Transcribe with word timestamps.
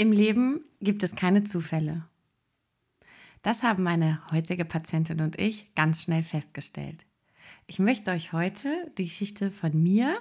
Im 0.00 0.12
Leben 0.12 0.60
gibt 0.80 1.02
es 1.02 1.14
keine 1.14 1.44
Zufälle. 1.44 2.06
Das 3.42 3.62
haben 3.62 3.82
meine 3.82 4.22
heutige 4.30 4.64
Patientin 4.64 5.20
und 5.20 5.38
ich 5.38 5.74
ganz 5.74 6.02
schnell 6.02 6.22
festgestellt. 6.22 7.04
Ich 7.66 7.78
möchte 7.78 8.10
euch 8.10 8.32
heute 8.32 8.90
die 8.96 9.04
Geschichte 9.04 9.50
von 9.50 9.82
mir 9.82 10.16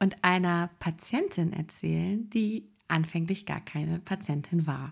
und 0.00 0.24
einer 0.24 0.68
Patientin 0.80 1.52
erzählen, 1.52 2.28
die 2.30 2.72
anfänglich 2.88 3.46
gar 3.46 3.60
keine 3.60 4.00
Patientin 4.00 4.66
war. 4.66 4.90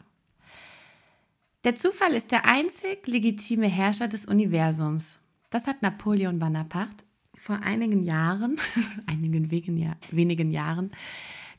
Der 1.64 1.74
Zufall 1.74 2.12
ist 2.12 2.30
der 2.30 2.44
einzig 2.44 3.08
legitime 3.08 3.66
Herrscher 3.66 4.06
des 4.06 4.24
Universums. 4.24 5.18
Das 5.50 5.66
hat 5.66 5.82
Napoleon 5.82 6.38
Bonaparte 6.38 7.04
vor 7.34 7.56
einigen 7.56 8.04
Jahren, 8.04 8.56
einigen 9.06 9.50
wenigen 9.50 10.52
Jahren, 10.52 10.92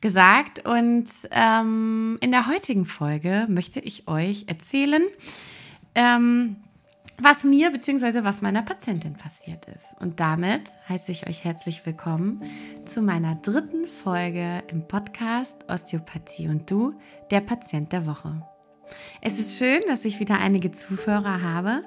gesagt. 0.02 0.68
Und 0.68 1.06
ähm, 1.32 2.18
in 2.22 2.32
der 2.32 2.48
heutigen 2.48 2.86
Folge 2.86 3.46
möchte 3.48 3.80
ich 3.80 4.08
euch 4.08 4.46
erzählen, 4.48 5.04
ähm, 5.96 6.58
was 7.20 7.44
mir 7.44 7.70
bzw. 7.72 8.24
was 8.24 8.42
meiner 8.42 8.64
Patientin 8.64 9.14
passiert 9.14 9.68
ist. 9.68 9.96
Und 10.00 10.20
damit 10.20 10.72
heiße 10.90 11.12
ich 11.12 11.28
euch 11.28 11.44
herzlich 11.44 11.86
willkommen 11.86 12.42
zu 12.84 13.04
meiner 13.04 13.36
dritten 13.36 13.88
Folge 13.88 14.64
im 14.72 14.88
Podcast 14.88 15.58
Osteopathie 15.70 16.48
und 16.48 16.70
du, 16.70 16.96
der 17.30 17.42
Patient 17.42 17.92
der 17.92 18.08
Woche. 18.08 18.42
Es 19.22 19.40
ist 19.40 19.58
schön, 19.58 19.82
dass 19.88 20.04
ich 20.04 20.20
wieder 20.20 20.40
einige 20.40 20.72
Zuhörer 20.72 21.44
habe 21.44 21.84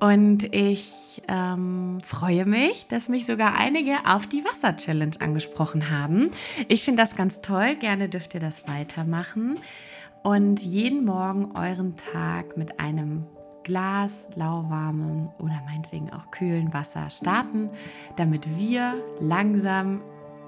und 0.00 0.54
ich 0.54 1.22
ähm, 1.26 1.98
freue 2.04 2.44
mich, 2.44 2.86
dass 2.86 3.08
mich 3.08 3.26
sogar 3.26 3.56
einige 3.56 3.96
auf 4.06 4.26
die 4.26 4.44
Wasser-Challenge 4.44 5.16
angesprochen 5.20 5.90
haben. 5.90 6.30
Ich 6.68 6.84
finde 6.84 7.02
das 7.02 7.16
ganz 7.16 7.40
toll. 7.40 7.74
Gerne 7.76 8.08
dürft 8.08 8.34
ihr 8.34 8.40
das 8.40 8.68
weitermachen. 8.68 9.58
Und 10.22 10.64
jeden 10.64 11.04
Morgen 11.04 11.56
euren 11.56 11.96
Tag 11.96 12.56
mit 12.56 12.78
einem 12.80 13.26
Glas 13.64 14.28
lauwarmem 14.36 15.30
oder 15.38 15.60
meinetwegen 15.66 16.10
auch 16.12 16.30
kühlen 16.30 16.72
Wasser 16.72 17.10
starten, 17.10 17.70
damit 18.16 18.56
wir 18.56 18.94
langsam 19.20 20.00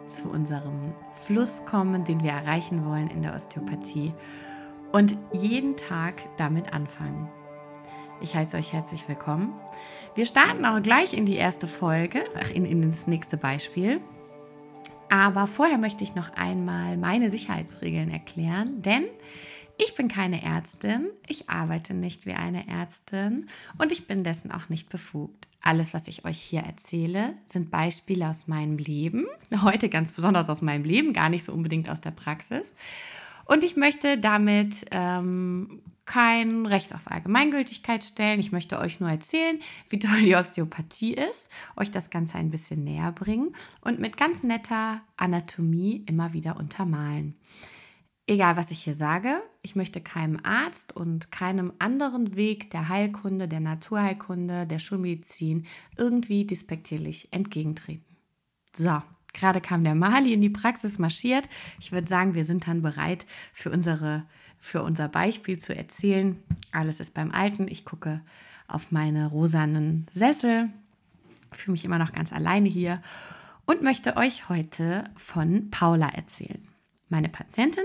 zu 0.07 0.31
unserem 0.31 0.95
Fluss 1.23 1.65
kommen, 1.65 2.05
den 2.05 2.23
wir 2.23 2.31
erreichen 2.31 2.85
wollen 2.85 3.09
in 3.09 3.23
der 3.23 3.35
Osteopathie. 3.35 4.13
Und 4.93 5.17
jeden 5.33 5.77
Tag 5.77 6.15
damit 6.37 6.73
anfangen. 6.73 7.29
Ich 8.23 8.35
heiße 8.35 8.59
euch 8.59 8.75
herzlich 8.75 9.09
willkommen. 9.09 9.55
Wir 10.15 10.27
starten 10.27 10.67
auch 10.67 10.83
gleich 10.83 11.15
in 11.15 11.25
die 11.25 11.37
erste 11.37 11.67
Folge, 11.67 12.23
ach, 12.39 12.51
in, 12.51 12.67
in 12.67 12.83
das 12.83 13.07
nächste 13.07 13.39
Beispiel. 13.39 13.99
Aber 15.09 15.47
vorher 15.47 15.79
möchte 15.79 16.05
ich 16.05 16.15
noch 16.15 16.29
einmal 16.37 16.99
meine 16.99 17.31
Sicherheitsregeln 17.31 18.11
erklären, 18.11 18.83
denn 18.83 19.05
ich 19.79 19.95
bin 19.95 20.09
keine 20.09 20.43
Ärztin, 20.43 21.09
ich 21.29 21.49
arbeite 21.49 21.95
nicht 21.95 22.27
wie 22.27 22.35
eine 22.35 22.69
Ärztin 22.69 23.49
und 23.79 23.91
ich 23.91 24.07
bin 24.07 24.23
dessen 24.23 24.53
auch 24.53 24.69
nicht 24.69 24.91
befugt. 24.91 25.49
Alles, 25.63 25.95
was 25.95 26.07
ich 26.07 26.27
euch 26.27 26.39
hier 26.39 26.61
erzähle, 26.61 27.33
sind 27.47 27.71
Beispiele 27.71 28.29
aus 28.29 28.49
meinem 28.49 28.77
Leben, 28.77 29.27
heute 29.63 29.89
ganz 29.89 30.13
besonders 30.13 30.51
aus 30.51 30.61
meinem 30.61 30.85
Leben, 30.85 31.15
gar 31.15 31.31
nicht 31.31 31.45
so 31.45 31.53
unbedingt 31.53 31.89
aus 31.89 32.03
der 32.03 32.11
Praxis. 32.11 32.75
Und 33.51 33.65
ich 33.65 33.75
möchte 33.75 34.17
damit 34.17 34.87
ähm, 34.93 35.83
kein 36.05 36.67
Recht 36.67 36.95
auf 36.95 37.11
Allgemeingültigkeit 37.11 38.05
stellen. 38.05 38.39
Ich 38.39 38.53
möchte 38.53 38.79
euch 38.79 39.01
nur 39.01 39.11
erzählen, 39.11 39.59
wie 39.89 39.99
toll 39.99 40.21
die 40.21 40.37
Osteopathie 40.37 41.15
ist, 41.15 41.49
euch 41.75 41.91
das 41.91 42.11
Ganze 42.11 42.39
ein 42.39 42.53
bisschen 42.53 42.85
näher 42.85 43.11
bringen 43.11 43.53
und 43.81 43.99
mit 43.99 44.17
ganz 44.17 44.45
netter 44.45 45.01
Anatomie 45.17 46.05
immer 46.07 46.33
wieder 46.33 46.59
untermalen. 46.59 47.35
Egal, 48.29 48.57
was 48.57 48.71
ich 48.71 48.85
hier 48.85 48.95
sage, 48.95 49.43
ich 49.63 49.75
möchte 49.75 50.01
keinem 50.01 50.39
Arzt 50.45 50.95
und 50.95 51.33
keinem 51.33 51.73
anderen 51.81 52.37
Weg 52.37 52.71
der 52.71 52.89
Heilkunde, 52.89 53.49
der 53.49 53.59
Naturheilkunde, 53.59 54.69
der 54.69 54.79
Schulmedizin 54.79 55.67
irgendwie 55.97 56.45
despektierlich 56.45 57.33
entgegentreten. 57.33 58.17
So, 58.77 59.03
gerade 59.33 59.61
kam 59.61 59.83
der 59.83 59.95
Mali 59.95 60.33
in 60.33 60.41
die 60.41 60.51
Praxis 60.51 60.99
marschiert. 60.99 61.49
Ich 61.81 61.93
würde 61.93 62.09
sagen, 62.09 62.35
wir 62.35 62.45
sind 62.45 62.67
dann 62.67 62.83
bereit 62.83 63.27
für 63.53 63.71
unsere 63.71 64.25
für 64.61 64.83
unser 64.83 65.09
Beispiel 65.09 65.59
zu 65.59 65.75
erzählen. 65.75 66.37
Alles 66.71 67.01
ist 67.01 67.15
beim 67.15 67.33
Alten. 67.33 67.67
Ich 67.67 67.87
gucke 67.87 68.21
auf 68.69 68.93
meine 68.93 69.27
rosanen 69.27 70.07
Sessel, 70.13 70.69
fühle 71.51 71.73
mich 71.73 71.85
immer 71.85 71.99
noch 71.99 72.13
ganz 72.13 72.33
alleine 72.33 72.69
hier 72.69 73.01
und 73.65 73.83
möchte 73.83 74.17
euch 74.17 74.49
heute 74.49 75.05
von 75.17 75.71
Paula 75.71 76.11
erzählen. 76.11 76.63
Meine 77.09 77.31
Patientin, 77.31 77.85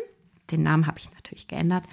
den 0.51 0.63
Namen 0.63 0.85
habe 0.85 0.99
ich 0.99 1.11
natürlich 1.13 1.47
geändert. 1.47 1.85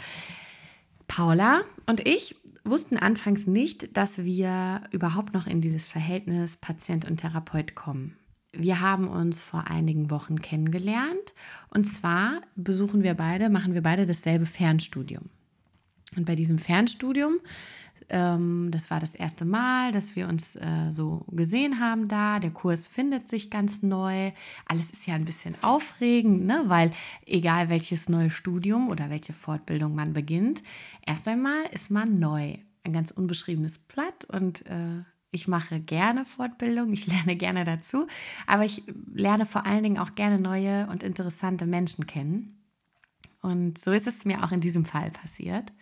Paula 1.07 1.63
und 1.87 2.07
ich 2.07 2.35
wussten 2.65 2.97
anfangs 2.97 3.47
nicht, 3.47 3.97
dass 3.97 4.25
wir 4.25 4.83
überhaupt 4.91 5.33
noch 5.33 5.47
in 5.47 5.61
dieses 5.61 5.87
Verhältnis 5.87 6.57
Patient 6.57 7.09
und 7.09 7.19
Therapeut 7.19 7.75
kommen 7.75 8.17
wir 8.53 8.81
haben 8.81 9.09
uns 9.09 9.41
vor 9.41 9.67
einigen 9.69 10.11
Wochen 10.11 10.41
kennengelernt 10.41 11.35
und 11.71 11.87
zwar 11.87 12.41
besuchen 12.55 13.03
wir 13.03 13.15
beide, 13.15 13.51
machen 13.51 13.75
wir 13.75 13.83
beide 13.83 14.07
dasselbe 14.07 14.47
Fernstudium. 14.47 15.31
Und 16.17 16.27
bei 16.27 16.35
diesem 16.35 16.59
Fernstudium, 16.59 17.41
ähm, 18.11 18.69
das 18.71 18.91
war 18.91 19.01
das 19.01 19.15
erste 19.15 19.47
Mal, 19.47 19.93
dass 19.93 20.17
wir 20.17 20.29
uns 20.29 20.57
äh, 20.57 20.91
so 20.91 21.25
gesehen 21.31 21.81
haben 21.81 22.09
da. 22.09 22.39
Der 22.39 22.51
Kurs 22.51 22.87
findet 22.87 23.29
sich 23.29 23.51
ganz 23.51 23.83
neu. 23.83 24.33
Alles 24.67 24.91
ist 24.91 25.07
ja 25.07 25.15
ein 25.15 25.25
bisschen 25.25 25.55
aufregend, 25.63 26.45
ne? 26.45 26.65
weil 26.67 26.91
egal 27.27 27.71
welches 27.71 28.09
neue 28.09 28.31
Studium 28.31 28.91
oder 28.91 29.09
welche 29.09 29.33
Fortbildung 29.33 29.95
man 29.95 30.13
beginnt, 30.13 30.63
erst 31.07 31.27
einmal 31.27 31.65
ist 31.73 31.91
man 31.91 32.19
neu. 32.19 32.57
Ein 32.85 32.93
ganz 32.93 33.13
unbeschriebenes 33.13 33.79
Blatt 33.79 34.25
und 34.27 34.67
äh, 34.67 35.05
ich 35.33 35.49
mache 35.49 35.81
gerne 35.81 36.25
Fortbildung, 36.25 36.93
ich 36.93 37.07
lerne 37.09 37.35
gerne 37.35 37.65
dazu, 37.65 38.07
aber 38.47 38.65
ich 38.65 38.85
lerne 39.13 39.47
vor 39.47 39.67
allen 39.67 39.83
Dingen 39.83 39.99
auch 39.99 40.13
gerne 40.13 40.41
neue 40.41 40.87
und 40.87 41.03
interessante 41.03 41.67
Menschen 41.67 42.07
kennen. 42.07 42.59
Und 43.41 43.79
so 43.79 43.91
ist 43.91 44.07
es 44.07 44.25
mir 44.25 44.45
auch 44.45 44.53
in 44.53 44.61
diesem 44.61 44.85
Fall 44.85 45.11
passiert. 45.11 45.73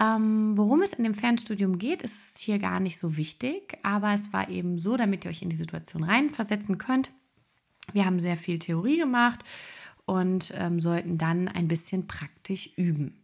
Ähm, 0.00 0.56
worum 0.56 0.82
es 0.82 0.92
in 0.92 1.04
dem 1.04 1.14
Fernstudium 1.14 1.78
geht, 1.78 2.02
ist 2.02 2.38
hier 2.38 2.58
gar 2.58 2.78
nicht 2.78 2.96
so 2.96 3.16
wichtig, 3.16 3.76
aber 3.82 4.14
es 4.14 4.32
war 4.32 4.48
eben 4.48 4.78
so, 4.78 4.96
damit 4.96 5.24
ihr 5.24 5.30
euch 5.30 5.42
in 5.42 5.50
die 5.50 5.56
Situation 5.56 6.04
reinversetzen 6.04 6.78
könnt. 6.78 7.12
Wir 7.92 8.06
haben 8.06 8.20
sehr 8.20 8.36
viel 8.36 8.58
Theorie 8.58 8.98
gemacht 8.98 9.40
und 10.06 10.54
ähm, 10.56 10.80
sollten 10.80 11.18
dann 11.18 11.48
ein 11.48 11.66
bisschen 11.66 12.06
praktisch 12.06 12.70
üben. 12.76 13.19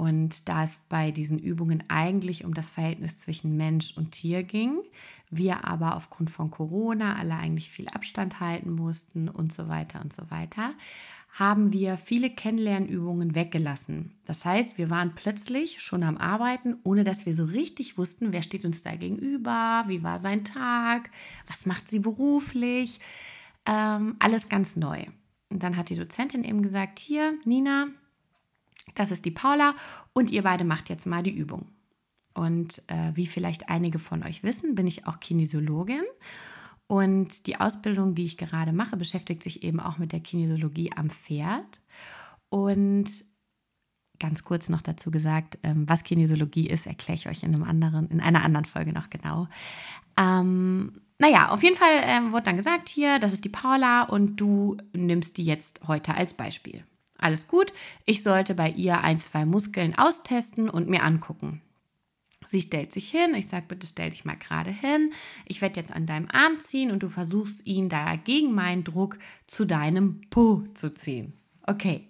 Und 0.00 0.48
da 0.48 0.64
es 0.64 0.78
bei 0.88 1.10
diesen 1.10 1.38
Übungen 1.38 1.84
eigentlich 1.88 2.46
um 2.46 2.54
das 2.54 2.70
Verhältnis 2.70 3.18
zwischen 3.18 3.58
Mensch 3.58 3.98
und 3.98 4.12
Tier 4.12 4.44
ging, 4.44 4.80
wir 5.30 5.66
aber 5.66 5.94
aufgrund 5.94 6.30
von 6.30 6.50
Corona 6.50 7.16
alle 7.16 7.34
eigentlich 7.34 7.68
viel 7.68 7.86
Abstand 7.88 8.40
halten 8.40 8.72
mussten 8.72 9.28
und 9.28 9.52
so 9.52 9.68
weiter 9.68 10.00
und 10.00 10.10
so 10.10 10.22
weiter, 10.30 10.70
haben 11.34 11.74
wir 11.74 11.98
viele 11.98 12.30
Kennenlernübungen 12.30 13.34
weggelassen. 13.34 14.14
Das 14.24 14.46
heißt, 14.46 14.78
wir 14.78 14.88
waren 14.88 15.14
plötzlich 15.14 15.82
schon 15.82 16.02
am 16.02 16.16
Arbeiten, 16.16 16.76
ohne 16.82 17.04
dass 17.04 17.26
wir 17.26 17.34
so 17.34 17.44
richtig 17.44 17.98
wussten, 17.98 18.32
wer 18.32 18.42
steht 18.42 18.64
uns 18.64 18.82
da 18.82 18.96
gegenüber, 18.96 19.84
wie 19.86 20.02
war 20.02 20.18
sein 20.18 20.44
Tag, 20.44 21.10
was 21.46 21.66
macht 21.66 21.90
sie 21.90 21.98
beruflich, 21.98 23.00
ähm, 23.66 24.16
alles 24.18 24.48
ganz 24.48 24.76
neu. 24.76 25.04
Und 25.50 25.62
dann 25.62 25.76
hat 25.76 25.90
die 25.90 25.96
Dozentin 25.96 26.42
eben 26.42 26.62
gesagt, 26.62 26.98
hier, 26.98 27.34
Nina, 27.44 27.88
das 28.94 29.10
ist 29.10 29.24
die 29.24 29.30
Paula 29.30 29.74
und 30.12 30.30
ihr 30.30 30.42
beide 30.42 30.64
macht 30.64 30.88
jetzt 30.88 31.06
mal 31.06 31.22
die 31.22 31.36
Übung. 31.36 31.66
Und 32.34 32.82
äh, 32.88 33.12
wie 33.14 33.26
vielleicht 33.26 33.68
einige 33.68 33.98
von 33.98 34.22
euch 34.22 34.42
wissen, 34.42 34.74
bin 34.74 34.86
ich 34.86 35.06
auch 35.06 35.20
Kinesiologin. 35.20 36.02
Und 36.86 37.46
die 37.46 37.60
Ausbildung, 37.60 38.14
die 38.14 38.24
ich 38.24 38.36
gerade 38.36 38.72
mache, 38.72 38.96
beschäftigt 38.96 39.42
sich 39.42 39.62
eben 39.62 39.78
auch 39.78 39.98
mit 39.98 40.12
der 40.12 40.20
Kinesiologie 40.20 40.92
am 40.94 41.10
Pferd. 41.10 41.80
Und 42.48 43.24
ganz 44.18 44.44
kurz 44.44 44.68
noch 44.68 44.82
dazu 44.82 45.10
gesagt, 45.10 45.58
ähm, 45.62 45.88
was 45.88 46.04
Kinesiologie 46.04 46.68
ist, 46.68 46.86
erkläre 46.86 47.14
ich 47.16 47.28
euch 47.28 47.42
in, 47.42 47.54
einem 47.54 47.64
anderen, 47.64 48.08
in 48.08 48.20
einer 48.20 48.44
anderen 48.44 48.64
Folge 48.64 48.92
noch 48.92 49.10
genau. 49.10 49.48
Ähm, 50.18 51.00
naja, 51.18 51.50
auf 51.50 51.62
jeden 51.62 51.76
Fall 51.76 51.92
äh, 52.02 52.32
wurde 52.32 52.44
dann 52.44 52.56
gesagt, 52.56 52.88
hier, 52.88 53.18
das 53.18 53.32
ist 53.32 53.44
die 53.44 53.50
Paula 53.50 54.04
und 54.04 54.36
du 54.36 54.76
nimmst 54.92 55.36
die 55.36 55.44
jetzt 55.44 55.80
heute 55.88 56.14
als 56.14 56.34
Beispiel. 56.34 56.84
Alles 57.20 57.48
gut, 57.48 57.72
ich 58.06 58.22
sollte 58.22 58.54
bei 58.54 58.70
ihr 58.70 59.02
ein, 59.02 59.20
zwei 59.20 59.44
Muskeln 59.44 59.96
austesten 59.96 60.68
und 60.70 60.88
mir 60.88 61.02
angucken. 61.02 61.62
Sie 62.46 62.62
stellt 62.62 62.90
sich 62.92 63.10
hin, 63.10 63.34
ich 63.34 63.48
sage, 63.48 63.66
bitte 63.68 63.86
stell 63.86 64.10
dich 64.10 64.24
mal 64.24 64.36
gerade 64.36 64.70
hin. 64.70 65.12
Ich 65.44 65.60
werde 65.60 65.78
jetzt 65.78 65.92
an 65.92 66.06
deinem 66.06 66.28
Arm 66.32 66.58
ziehen 66.60 66.90
und 66.90 67.02
du 67.02 67.08
versuchst 67.08 67.66
ihn 67.66 67.90
da 67.90 68.16
gegen 68.16 68.54
meinen 68.54 68.82
Druck 68.82 69.18
zu 69.46 69.66
deinem 69.66 70.22
Po 70.30 70.64
zu 70.74 70.94
ziehen. 70.94 71.34
Okay, 71.66 72.08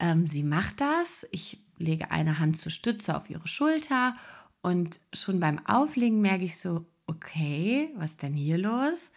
ähm, 0.00 0.26
sie 0.26 0.42
macht 0.42 0.80
das. 0.80 1.26
Ich 1.30 1.58
lege 1.76 2.10
eine 2.10 2.38
Hand 2.38 2.56
zur 2.56 2.72
Stütze 2.72 3.14
auf 3.14 3.28
ihre 3.28 3.46
Schulter 3.46 4.14
und 4.62 5.00
schon 5.12 5.38
beim 5.38 5.64
Auflegen 5.66 6.22
merke 6.22 6.44
ich 6.44 6.58
so, 6.58 6.86
okay, 7.06 7.90
was 7.96 8.12
ist 8.12 8.22
denn 8.22 8.34
hier 8.34 8.56
los? 8.56 9.10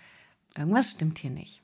Irgendwas 0.57 0.91
stimmt 0.91 1.19
hier 1.19 1.31
nicht. 1.31 1.61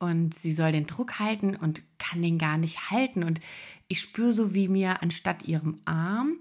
Und 0.00 0.34
sie 0.34 0.52
soll 0.52 0.72
den 0.72 0.86
Druck 0.86 1.20
halten 1.20 1.54
und 1.54 1.82
kann 1.98 2.22
den 2.22 2.38
gar 2.38 2.56
nicht 2.56 2.90
halten. 2.90 3.22
Und 3.22 3.40
ich 3.86 4.00
spüre 4.00 4.32
so, 4.32 4.54
wie 4.54 4.66
mir 4.66 5.02
anstatt 5.02 5.44
ihrem 5.44 5.78
Arm 5.84 6.38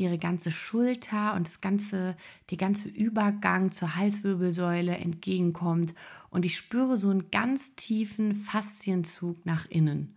ihre 0.00 0.16
ganze 0.16 0.50
Schulter 0.50 1.34
und 1.34 1.46
das 1.46 1.60
ganze, 1.60 2.16
der 2.48 2.56
ganze 2.56 2.88
Übergang 2.88 3.70
zur 3.70 3.96
Halswirbelsäule 3.96 4.96
entgegenkommt. 4.96 5.94
Und 6.30 6.44
ich 6.44 6.56
spüre 6.56 6.96
so 6.96 7.10
einen 7.10 7.30
ganz 7.30 7.74
tiefen 7.74 8.34
Faszienzug 8.34 9.44
nach 9.44 9.66
innen. 9.66 10.16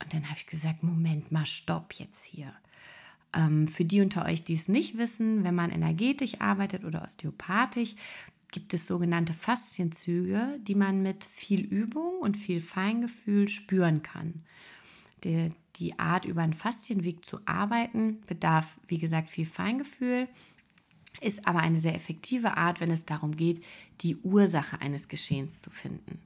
Und 0.00 0.14
dann 0.14 0.24
habe 0.24 0.36
ich 0.36 0.46
gesagt, 0.46 0.82
Moment 0.82 1.32
mal, 1.32 1.46
stopp 1.46 1.94
jetzt 1.94 2.24
hier. 2.24 2.52
Ähm, 3.34 3.66
für 3.66 3.84
die 3.84 4.02
unter 4.02 4.24
euch, 4.26 4.44
die 4.44 4.54
es 4.54 4.68
nicht 4.68 4.98
wissen, 4.98 5.42
wenn 5.42 5.54
man 5.54 5.70
energetisch 5.70 6.40
arbeitet 6.40 6.84
oder 6.84 7.02
osteopathisch, 7.02 7.94
gibt 8.52 8.74
es 8.74 8.86
sogenannte 8.86 9.32
Faszienzüge, 9.32 10.60
die 10.60 10.74
man 10.74 11.02
mit 11.02 11.24
viel 11.24 11.60
Übung 11.60 12.20
und 12.20 12.36
viel 12.36 12.60
Feingefühl 12.60 13.48
spüren 13.48 14.02
kann. 14.02 14.44
Die, 15.24 15.50
die 15.76 15.98
Art, 15.98 16.24
über 16.24 16.42
einen 16.42 16.52
Faszienweg 16.52 17.24
zu 17.24 17.40
arbeiten, 17.46 18.20
bedarf, 18.26 18.78
wie 18.86 18.98
gesagt, 18.98 19.30
viel 19.30 19.46
Feingefühl, 19.46 20.28
ist 21.20 21.46
aber 21.46 21.60
eine 21.60 21.78
sehr 21.78 21.94
effektive 21.94 22.56
Art, 22.56 22.80
wenn 22.80 22.90
es 22.90 23.06
darum 23.06 23.34
geht, 23.34 23.64
die 24.00 24.16
Ursache 24.16 24.80
eines 24.80 25.08
Geschehens 25.08 25.60
zu 25.60 25.70
finden. 25.70 26.20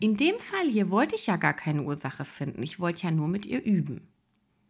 In 0.00 0.16
dem 0.16 0.38
Fall 0.38 0.68
hier 0.68 0.90
wollte 0.90 1.16
ich 1.16 1.26
ja 1.26 1.36
gar 1.36 1.54
keine 1.54 1.82
Ursache 1.82 2.24
finden. 2.24 2.62
Ich 2.62 2.80
wollte 2.80 3.04
ja 3.04 3.10
nur 3.10 3.28
mit 3.28 3.46
ihr 3.46 3.64
üben. 3.64 4.08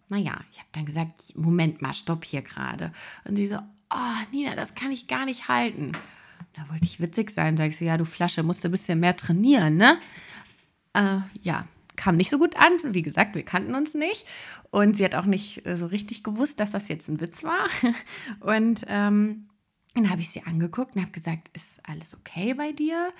Naja, 0.08 0.40
ich 0.50 0.58
habe 0.58 0.68
dann 0.72 0.86
gesagt, 0.86 1.36
Moment 1.36 1.82
mal, 1.82 1.92
stopp 1.92 2.24
hier 2.24 2.42
gerade. 2.42 2.92
Und 3.24 3.36
sie 3.36 3.46
so, 3.46 3.58
oh 3.90 4.32
Nina, 4.32 4.54
das 4.54 4.74
kann 4.74 4.90
ich 4.90 5.06
gar 5.06 5.26
nicht 5.26 5.48
halten. 5.48 5.92
Da 6.58 6.70
wollte 6.70 6.84
ich 6.84 7.00
witzig 7.00 7.30
sein, 7.30 7.56
sag 7.56 7.68
ich 7.68 7.76
so, 7.76 7.84
ja, 7.84 7.96
du 7.96 8.04
Flasche, 8.04 8.42
musst 8.42 8.64
ein 8.64 8.70
bisschen 8.70 8.98
mehr 8.98 9.16
trainieren, 9.16 9.76
ne? 9.76 9.98
Äh, 10.92 11.18
ja, 11.42 11.66
kam 11.94 12.14
nicht 12.14 12.30
so 12.30 12.38
gut 12.38 12.56
an. 12.56 12.94
Wie 12.94 13.02
gesagt, 13.02 13.34
wir 13.34 13.44
kannten 13.44 13.74
uns 13.74 13.94
nicht. 13.94 14.26
Und 14.70 14.96
sie 14.96 15.04
hat 15.04 15.14
auch 15.14 15.26
nicht 15.26 15.66
äh, 15.66 15.76
so 15.76 15.86
richtig 15.86 16.24
gewusst, 16.24 16.58
dass 16.60 16.70
das 16.70 16.88
jetzt 16.88 17.08
ein 17.08 17.20
Witz 17.20 17.44
war. 17.44 17.66
Und 18.40 18.84
ähm, 18.88 19.48
dann 19.94 20.10
habe 20.10 20.20
ich 20.20 20.30
sie 20.30 20.42
angeguckt 20.42 20.94
und 20.94 21.02
habe 21.02 21.10
gesagt, 21.12 21.50
ist 21.54 21.80
alles 21.82 22.16
okay 22.16 22.54
bei 22.54 22.72
dir? 22.72 23.12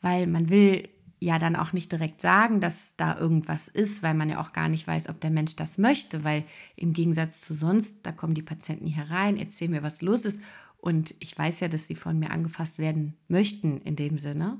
Weil 0.00 0.26
man 0.26 0.48
will 0.48 0.88
ja 1.18 1.38
dann 1.38 1.56
auch 1.56 1.72
nicht 1.72 1.92
direkt 1.92 2.20
sagen, 2.20 2.60
dass 2.60 2.96
da 2.96 3.18
irgendwas 3.18 3.68
ist, 3.68 4.02
weil 4.02 4.14
man 4.14 4.30
ja 4.30 4.40
auch 4.40 4.52
gar 4.52 4.68
nicht 4.68 4.86
weiß, 4.86 5.08
ob 5.08 5.20
der 5.20 5.30
Mensch 5.30 5.56
das 5.56 5.78
möchte, 5.78 6.24
weil 6.24 6.44
im 6.74 6.94
Gegensatz 6.94 7.42
zu 7.42 7.54
sonst, 7.54 7.96
da 8.02 8.12
kommen 8.12 8.34
die 8.34 8.42
Patienten 8.42 8.86
hier 8.86 9.10
rein, 9.10 9.36
erzählen 9.36 9.72
mir, 9.72 9.82
was 9.82 10.00
los 10.00 10.24
ist 10.24 10.40
und 10.82 11.14
ich 11.20 11.38
weiß 11.38 11.60
ja, 11.60 11.68
dass 11.68 11.86
sie 11.86 11.94
von 11.94 12.18
mir 12.18 12.32
angefasst 12.32 12.78
werden 12.78 13.14
möchten 13.28 13.80
in 13.82 13.94
dem 13.94 14.18
Sinne. 14.18 14.58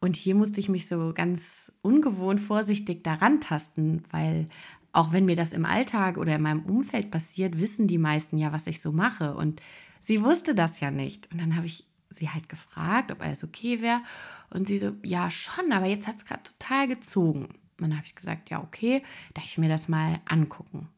Und 0.00 0.16
hier 0.16 0.34
musste 0.34 0.60
ich 0.60 0.70
mich 0.70 0.88
so 0.88 1.12
ganz 1.14 1.70
ungewohnt 1.82 2.40
vorsichtig 2.40 3.04
daran 3.04 3.40
tasten, 3.42 4.02
weil 4.10 4.48
auch 4.92 5.12
wenn 5.12 5.26
mir 5.26 5.36
das 5.36 5.52
im 5.52 5.66
Alltag 5.66 6.16
oder 6.16 6.36
in 6.36 6.42
meinem 6.42 6.64
Umfeld 6.64 7.10
passiert, 7.10 7.60
wissen 7.60 7.86
die 7.86 7.98
meisten 7.98 8.38
ja, 8.38 8.50
was 8.50 8.66
ich 8.66 8.80
so 8.80 8.92
mache. 8.92 9.34
Und 9.36 9.60
sie 10.00 10.24
wusste 10.24 10.54
das 10.54 10.80
ja 10.80 10.90
nicht. 10.90 11.30
Und 11.30 11.38
dann 11.38 11.54
habe 11.54 11.66
ich 11.66 11.86
sie 12.08 12.30
halt 12.30 12.48
gefragt, 12.48 13.12
ob 13.12 13.22
alles 13.22 13.44
okay 13.44 13.82
wäre. 13.82 14.02
Und 14.48 14.66
sie 14.66 14.78
so, 14.78 14.92
ja, 15.02 15.30
schon, 15.30 15.70
aber 15.70 15.86
jetzt 15.86 16.08
hat 16.08 16.16
es 16.16 16.24
gerade 16.24 16.44
total 16.44 16.88
gezogen. 16.88 17.44
Und 17.44 17.90
dann 17.90 17.96
habe 17.96 18.06
ich 18.06 18.14
gesagt, 18.14 18.48
ja, 18.48 18.62
okay, 18.62 19.02
darf 19.34 19.44
ich 19.44 19.58
mir 19.58 19.68
das 19.68 19.86
mal 19.86 20.18
angucken. 20.24 20.88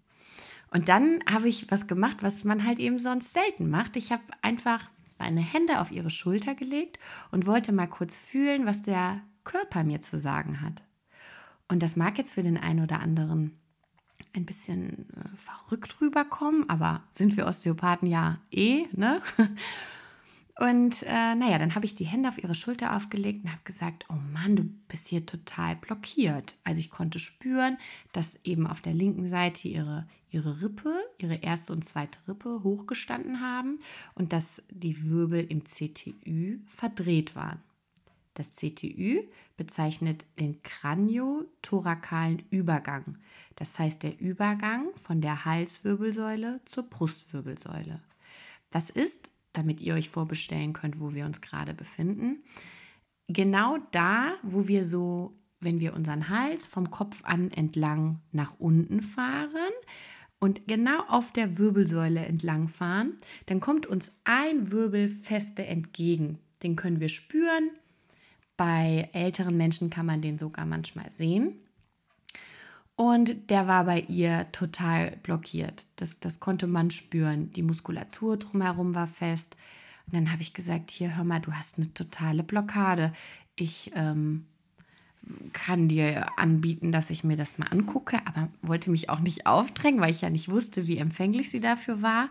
Und 0.75 0.89
dann 0.89 1.21
habe 1.31 1.49
ich 1.49 1.71
was 1.71 1.87
gemacht, 1.87 2.19
was 2.23 2.43
man 2.43 2.67
halt 2.67 2.81
eben 2.81 2.99
sonst 2.99 3.33
selten 3.33 3.71
macht. 3.71 3.97
Ich 3.97 4.11
habe 4.11 4.25
einfach 4.43 4.91
meine 5.19 5.41
Hände 5.41 5.81
auf 5.81 5.93
ihre 5.93 6.11
Schulter 6.11 6.57
gelegt 6.57 6.99
und 7.31 7.47
wollte 7.47 7.73
mal 7.73 7.87
kurz 7.87 8.19
fühlen, 8.19 8.67
was 8.67 8.83
der 8.83 9.23
Körper 9.45 9.85
mir 9.85 10.01
zu 10.01 10.19
sagen 10.19 10.61
hat. 10.61 10.83
Und 11.69 11.83
das 11.83 11.95
mag 11.95 12.19
jetzt 12.19 12.33
für 12.33 12.43
den 12.43 12.59
einen 12.59 12.83
oder 12.83 12.99
anderen 13.01 13.57
ein 14.35 14.47
bisschen 14.47 15.09
äh, 15.11 15.37
verrückt 15.37 16.01
rüberkommen, 16.01 16.69
aber 16.69 17.05
sind 17.13 17.37
wir 17.37 17.47
Osteopathen 17.47 18.09
ja 18.09 18.35
eh, 18.51 18.87
ne? 18.93 19.23
Und 20.57 21.03
äh, 21.03 21.35
naja, 21.35 21.59
dann 21.59 21.75
habe 21.75 21.85
ich 21.85 21.97
die 21.97 22.05
Hände 22.05 22.29
auf 22.29 22.39
ihre 22.39 22.55
Schulter 22.55 22.95
aufgelegt 22.97 23.43
und 23.43 23.51
habe 23.51 23.63
gesagt, 23.65 24.05
oh 24.09 24.17
Mann, 24.33 24.55
du 24.55 24.65
bist 24.87 25.09
hier 25.09 25.27
total 25.27 25.75
blockiert. 25.75 26.57
Also 26.63 26.79
ich 26.79 26.91
konnte 26.91 27.19
spüren, 27.19 27.77
dass 28.13 28.39
eben 28.45 28.69
auf 28.69 28.81
der 28.81 28.95
linken 28.95 29.27
Seite 29.27 29.67
ihre, 29.67 30.07
ihre 30.31 30.63
Rippe, 30.63 30.95
ihre 31.19 31.37
erste 31.37 31.73
und 31.73 31.85
zweite 31.85 32.21
Rippe 32.29 32.63
hochgestanden 32.63 33.41
haben 33.41 33.81
und 34.15 34.33
dass 34.33 34.63
die 34.71 35.03
Wirbel 35.11 35.45
im 35.45 35.65
CTÜ 35.65 36.61
verdreht 36.69 37.35
waren. 37.35 37.61
Das 38.35 38.53
CTÜ 38.53 39.23
bezeichnet 39.57 40.25
den 40.39 40.63
kraniotorakalen 40.63 42.43
Übergang, 42.51 43.19
das 43.55 43.79
heißt 43.79 44.03
der 44.03 44.21
Übergang 44.21 44.87
von 45.03 45.21
der 45.21 45.45
Halswirbelsäule 45.45 46.61
zur 46.65 46.85
Brustwirbelsäule. 46.85 48.03
Das 48.71 48.91
ist 48.91 49.34
damit 49.55 49.81
ihr 49.81 49.95
euch 49.95 50.11
vorbestellen 50.11 50.75
könnt, 50.75 51.01
wo 51.01 51.15
wir 51.15 51.25
uns 51.25 51.41
gerade 51.41 51.73
befinden. 51.73 52.45
Genau 53.29 53.79
da, 53.91 54.35
wo 54.43 54.69
wir 54.69 54.85
so, 54.85 55.35
wenn 55.61 55.81
wir 55.81 55.95
unseren 55.95 56.29
Hals 56.29 56.67
vom 56.67 56.91
Kopf 56.91 57.23
an 57.25 57.51
entlang 57.51 58.21
nach 58.33 58.59
unten 58.59 59.01
fahren 59.01 59.73
und 60.39 60.69
genau 60.69 61.01
auf 61.09 61.33
der 61.33 61.57
Wirbelsäule 61.57 62.27
entlang 62.27 62.69
fahren, 62.69 63.15
dann 63.47 63.61
kommt 63.61 63.87
uns 63.87 64.13
ein 64.25 64.71
Wirbel 64.71 65.09
feste 65.09 65.65
entgegen. 65.65 66.39
Den 66.63 66.77
können 66.77 67.01
wir 67.01 67.09
spüren. 67.09 67.71
Bei 68.57 69.09
älteren 69.13 69.57
Menschen 69.57 69.89
kann 69.89 70.07
man 70.07 70.21
den 70.21 70.39
sogar 70.39 70.67
manchmal 70.67 71.11
sehen. 71.11 71.64
Und 72.97 73.51
der 73.51 73.67
war 73.67 73.85
bei 73.85 74.01
ihr 74.01 74.47
total 74.53 75.17
blockiert. 75.23 75.87
Das, 75.97 76.21
das 76.21 76.39
konnte 76.39 76.67
man 76.67 76.91
spüren. 76.91 77.51
Die 77.51 77.63
Muskulatur 77.63 78.37
drumherum 78.37 78.95
war 78.95 79.09
fest. 79.09 79.57
Und 80.07 80.15
dann 80.15 80.31
habe 80.31 80.43
ich 80.43 80.55
gesagt, 80.55 80.91
hier, 80.91 81.17
hör 81.17 81.25
mal, 81.25 81.41
du 81.41 81.53
hast 81.53 81.79
eine 81.79 81.93
totale 81.93 82.45
Blockade. 82.45 83.13
Ich 83.57 83.91
ähm, 83.95 84.47
kann 85.53 85.89
dir 85.89 86.27
anbieten, 86.39 86.93
dass 86.93 87.11
ich 87.11 87.25
mir 87.25 87.37
das 87.37 87.59
mal 87.59 87.69
angucke, 87.69 88.19
aber 88.27 88.49
wollte 88.63 88.91
mich 88.91 89.09
auch 89.09 89.21
nicht 89.21 89.47
aufdrängen, 89.47 90.01
weil 90.01 90.11
ich 90.11 90.21
ja 90.21 90.31
nicht 90.31 90.51
wusste, 90.51 90.87
wie 90.87 90.99
empfänglich 90.99 91.51
sie 91.51 91.61
dafür 91.61 92.03
war. 92.03 92.29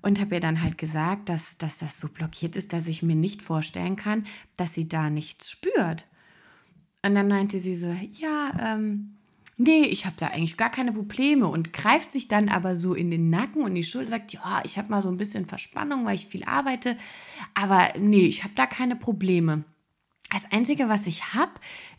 Und 0.00 0.20
habe 0.20 0.34
ihr 0.34 0.40
dann 0.40 0.62
halt 0.62 0.78
gesagt, 0.78 1.28
dass, 1.28 1.58
dass 1.58 1.78
das 1.78 2.00
so 2.00 2.08
blockiert 2.08 2.56
ist, 2.56 2.72
dass 2.72 2.88
ich 2.88 3.04
mir 3.04 3.14
nicht 3.14 3.40
vorstellen 3.40 3.94
kann, 3.94 4.24
dass 4.56 4.74
sie 4.74 4.88
da 4.88 5.10
nichts 5.10 5.48
spürt. 5.48 6.08
Und 7.06 7.14
dann 7.14 7.28
meinte 7.28 7.60
sie 7.60 7.76
so, 7.76 7.94
ja, 8.14 8.74
ähm, 8.74 9.11
nee, 9.62 9.84
ich 9.84 10.06
habe 10.06 10.16
da 10.18 10.28
eigentlich 10.28 10.56
gar 10.56 10.70
keine 10.70 10.92
Probleme 10.92 11.46
und 11.46 11.72
greift 11.72 12.12
sich 12.12 12.28
dann 12.28 12.48
aber 12.48 12.76
so 12.76 12.94
in 12.94 13.10
den 13.10 13.30
Nacken 13.30 13.62
und 13.62 13.74
die 13.74 13.84
Schulter 13.84 14.10
sagt, 14.10 14.32
ja, 14.32 14.62
ich 14.64 14.78
habe 14.78 14.90
mal 14.90 15.02
so 15.02 15.08
ein 15.08 15.18
bisschen 15.18 15.46
Verspannung, 15.46 16.04
weil 16.04 16.16
ich 16.16 16.26
viel 16.26 16.44
arbeite, 16.44 16.96
aber 17.54 17.88
nee, 17.98 18.26
ich 18.26 18.44
habe 18.44 18.54
da 18.54 18.66
keine 18.66 18.96
Probleme. 18.96 19.64
Das 20.30 20.50
Einzige, 20.50 20.88
was 20.88 21.06
ich 21.06 21.34
habe, 21.34 21.52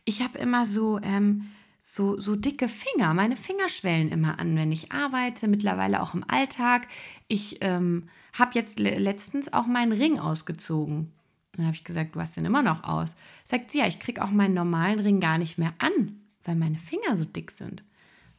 ich 0.05 0.21
habe 0.21 0.38
immer 0.39 0.65
so, 0.65 0.99
ähm, 1.03 1.51
so, 1.79 2.19
so 2.19 2.35
dicke 2.35 2.69
Finger. 2.69 3.13
Meine 3.13 3.35
Finger 3.35 3.69
schwellen 3.69 4.09
immer 4.09 4.39
an, 4.39 4.55
wenn 4.55 4.71
ich 4.71 4.91
arbeite, 4.91 5.47
mittlerweile 5.47 6.01
auch 6.01 6.13
im 6.13 6.23
Alltag. 6.27 6.88
Ich 7.27 7.57
ähm, 7.61 8.07
habe 8.33 8.51
jetzt 8.55 8.79
letztens 8.79 9.53
auch 9.53 9.67
meinen 9.67 9.91
Ring 9.91 10.17
ausgezogen. 10.17 11.11
Dann 11.51 11.65
habe 11.65 11.75
ich 11.75 11.83
gesagt, 11.83 12.15
du 12.15 12.19
hast 12.19 12.35
den 12.35 12.45
immer 12.45 12.63
noch 12.63 12.83
aus. 12.83 13.15
Sagt 13.43 13.69
sie, 13.69 13.79
ja, 13.79 13.88
ich 13.88 13.99
kriege 13.99 14.23
auch 14.23 14.31
meinen 14.31 14.55
normalen 14.55 14.99
Ring 14.99 15.19
gar 15.19 15.38
nicht 15.38 15.59
mehr 15.59 15.73
an 15.77 16.22
weil 16.43 16.55
meine 16.55 16.77
Finger 16.77 17.15
so 17.15 17.25
dick 17.25 17.51
sind. 17.51 17.83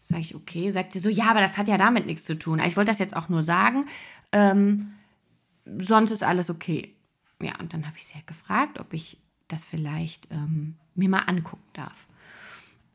Sage 0.03 0.21
ich, 0.21 0.35
okay. 0.35 0.71
Sagt 0.71 0.93
sie 0.93 0.99
so, 0.99 1.09
ja, 1.09 1.31
aber 1.31 1.41
das 1.41 1.57
hat 1.57 1.69
ja 1.69 1.79
damit 1.79 2.07
nichts 2.07 2.25
zu 2.25 2.39
tun. 2.39 2.61
Ich 2.67 2.77
wollte 2.77 2.91
das 2.91 2.99
jetzt 2.99 3.17
auch 3.17 3.29
nur 3.29 3.43
sagen. 3.43 3.87
Ähm, 4.33 4.93
sonst 5.79 6.11
ist 6.11 6.23
alles 6.23 6.51
okay. 6.51 6.95
Ja, 7.41 7.53
und 7.59 7.73
dann 7.73 7.87
habe 7.87 7.97
ich 7.97 8.05
sie 8.05 8.15
halt 8.15 8.27
gefragt, 8.27 8.79
ob 8.81 8.93
ich 8.93 9.19
das 9.49 9.65
vielleicht 9.65 10.31
ähm, 10.31 10.77
mir 10.95 11.09
mal 11.09 11.21
angucken 11.21 11.65
darf. 11.73 12.07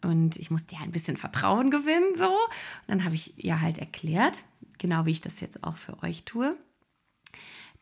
Und 0.01 0.38
ich 0.38 0.50
musste 0.50 0.75
ja 0.75 0.82
ein 0.82 0.92
bisschen 0.92 1.18
Vertrauen 1.18 1.72
gewinnen, 1.72 2.16
so. 2.16 2.30
Und 2.30 2.88
dann 2.88 3.04
habe 3.04 3.16
ich 3.16 3.44
ihr 3.44 3.60
halt 3.60 3.80
erklärt, 3.80 4.44
genau 4.78 5.06
wie 5.06 5.12
ich 5.12 5.22
das 5.22 5.39
jetzt 5.42 5.63
auch 5.63 5.78
für 5.78 6.01
euch 6.04 6.24
tue, 6.24 6.56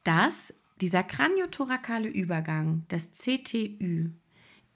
dass 0.03 0.53
dieser 0.81 1.03
kraniotorakale 1.03 2.07
Übergang, 2.07 2.85
das 2.87 3.11
CTÜ, 3.13 4.11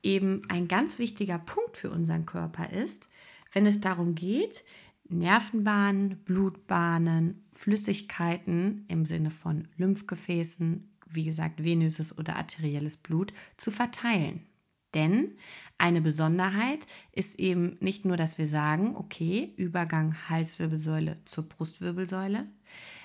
eben 0.03 0.41
ein 0.49 0.67
ganz 0.67 0.99
wichtiger 0.99 1.39
Punkt 1.39 1.77
für 1.77 1.91
unseren 1.91 2.25
Körper 2.25 2.69
ist, 2.71 3.09
wenn 3.51 3.65
es 3.65 3.81
darum 3.81 4.15
geht, 4.15 4.63
Nervenbahnen, 5.09 6.17
Blutbahnen, 6.23 7.43
Flüssigkeiten 7.51 8.85
im 8.87 9.05
Sinne 9.05 9.29
von 9.29 9.67
Lymphgefäßen, 9.75 10.89
wie 11.09 11.25
gesagt 11.25 11.63
venöses 11.63 12.17
oder 12.17 12.37
arterielles 12.37 12.97
Blut, 12.97 13.33
zu 13.57 13.71
verteilen. 13.71 14.45
Denn 14.93 15.35
eine 15.77 16.01
Besonderheit 16.01 16.85
ist 17.11 17.39
eben 17.39 17.77
nicht 17.79 18.05
nur, 18.05 18.17
dass 18.17 18.37
wir 18.37 18.47
sagen, 18.47 18.95
okay, 18.95 19.53
Übergang 19.57 20.15
Halswirbelsäule 20.29 21.17
zur 21.25 21.47
Brustwirbelsäule. 21.47 22.45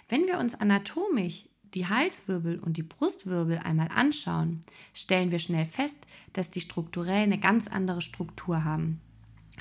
Wenn 0.09 0.26
wir 0.26 0.38
uns 0.38 0.55
anatomisch 0.55 1.49
die 1.76 1.87
Halswirbel 1.87 2.59
und 2.59 2.78
die 2.78 2.83
Brustwirbel 2.83 3.59
einmal 3.59 3.88
anschauen, 3.95 4.62
stellen 4.95 5.30
wir 5.30 5.38
schnell 5.38 5.66
fest, 5.66 5.99
dass 6.33 6.50
die 6.50 6.62
strukturell 6.62 7.23
eine 7.23 7.38
ganz 7.38 7.68
andere 7.68 8.00
Struktur 8.00 8.64
haben. 8.64 9.00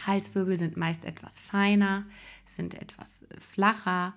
Halswirbel 0.08 0.58
sind 0.58 0.78
meist 0.78 1.04
etwas 1.04 1.40
feiner, 1.40 2.06
sind 2.46 2.74
etwas 2.82 3.28
flacher 3.40 4.14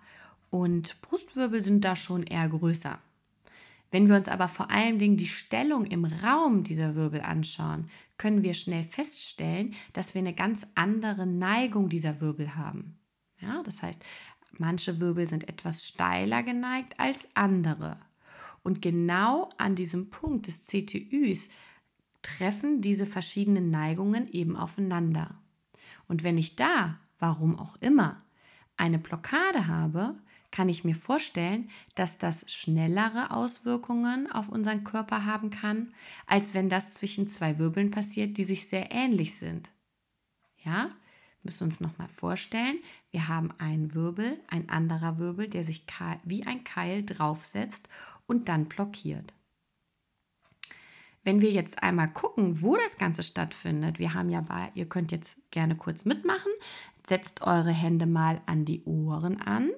und 0.51 1.01
Brustwirbel 1.03 1.61
sind 1.63 1.85
da 1.85 1.97
schon 1.97 2.23
eher 2.23 2.49
größer. 2.49 3.01
Wenn 3.91 4.09
wir 4.09 4.15
uns 4.15 4.29
aber 4.29 4.47
vor 4.47 4.71
allen 4.71 4.99
Dingen 4.99 5.17
die 5.17 5.27
Stellung 5.27 5.85
im 5.85 6.05
Raum 6.05 6.63
dieser 6.63 6.95
Wirbel 6.95 7.23
anschauen, 7.23 7.89
können 8.17 8.45
wir 8.45 8.55
schnell 8.55 8.85
feststellen, 8.85 9.75
dass 9.93 10.15
wir 10.15 10.21
eine 10.21 10.35
ganz 10.35 10.69
andere 10.77 11.27
Neigung 11.27 11.89
dieser 11.89 12.21
Wirbel 12.21 12.55
haben. 12.55 12.99
Ja, 13.41 13.63
das 13.65 13.83
heißt, 13.83 14.05
manche 14.61 15.01
Wirbel 15.01 15.29
sind 15.29 15.49
etwas 15.49 15.85
steiler 15.85 16.43
geneigt 16.43 16.99
als 16.99 17.29
andere. 17.35 17.99
Und 18.63 18.83
genau 18.83 19.51
an 19.59 19.75
diesem 19.75 20.11
Punkt 20.11 20.47
des 20.47 20.67
CTÜs 20.67 21.49
treffen 22.23 22.81
diese 22.81 23.07
verschiedenen 23.07 23.71
Neigungen 23.71 24.31
eben 24.33 24.57
aufeinander. 24.57 25.39
Und 26.07 26.25
wenn 26.25 26.39
ich 26.39 26.57
da, 26.57 26.99
warum 27.19 27.59
auch 27.59 27.77
immer, 27.81 28.23
eine 28.77 28.99
Blockade 28.99 29.67
habe, 29.67 30.15
kann 30.51 30.69
ich 30.69 30.85
mir 30.85 30.95
vorstellen, 30.95 31.69
dass 31.95 32.19
das 32.19 32.51
schnellere 32.51 33.31
Auswirkungen 33.31 34.31
auf 34.31 34.49
unseren 34.49 34.85
Körper 34.85 35.25
haben 35.25 35.51
kann, 35.51 35.93
als 36.27 36.55
wenn 36.55 36.69
das 36.69 36.95
zwischen 36.95 37.29
zwei 37.29 37.59
Wirbeln 37.59 37.91
passiert, 37.91 38.39
die 38.39 38.45
sich 38.45 38.69
sehr 38.69 38.91
ähnlich 38.91 39.37
sind. 39.37 39.71
Ja, 40.65 40.91
müssen 41.49 41.65
uns 41.65 41.81
noch 41.81 41.97
mal 41.99 42.09
vorstellen, 42.09 42.79
wir 43.11 43.29
haben 43.29 43.51
einen 43.59 43.95
Wirbel, 43.95 44.39
ein 44.51 44.69
anderer 44.69 45.19
Wirbel, 45.19 45.49
der 45.49 45.65
sich 45.65 45.85
wie 46.25 46.47
ein 46.47 46.63
Keil 46.65 47.05
draufsetzt 47.05 47.89
und 48.27 48.49
dann 48.49 48.67
blockiert. 48.67 49.33
Wenn 51.25 51.41
wir 51.41 51.51
jetzt 51.51 51.83
einmal 51.83 52.09
gucken, 52.09 52.63
wo 52.63 52.77
das 52.77 52.97
Ganze 52.97 53.23
stattfindet, 53.23 53.99
wir 53.99 54.15
haben 54.15 54.31
ja 54.31 54.41
bei, 54.41 54.71
ihr 54.75 54.89
könnt 54.89 55.11
jetzt 55.11 55.39
gerne 55.51 55.75
kurz 55.77 56.05
mitmachen, 56.05 56.53
setzt 57.07 57.43
eure 57.43 57.73
Hände 57.73 58.07
mal 58.07 58.41
an 58.47 58.65
die 58.65 58.85
Ohren 58.85 59.41
an 59.41 59.71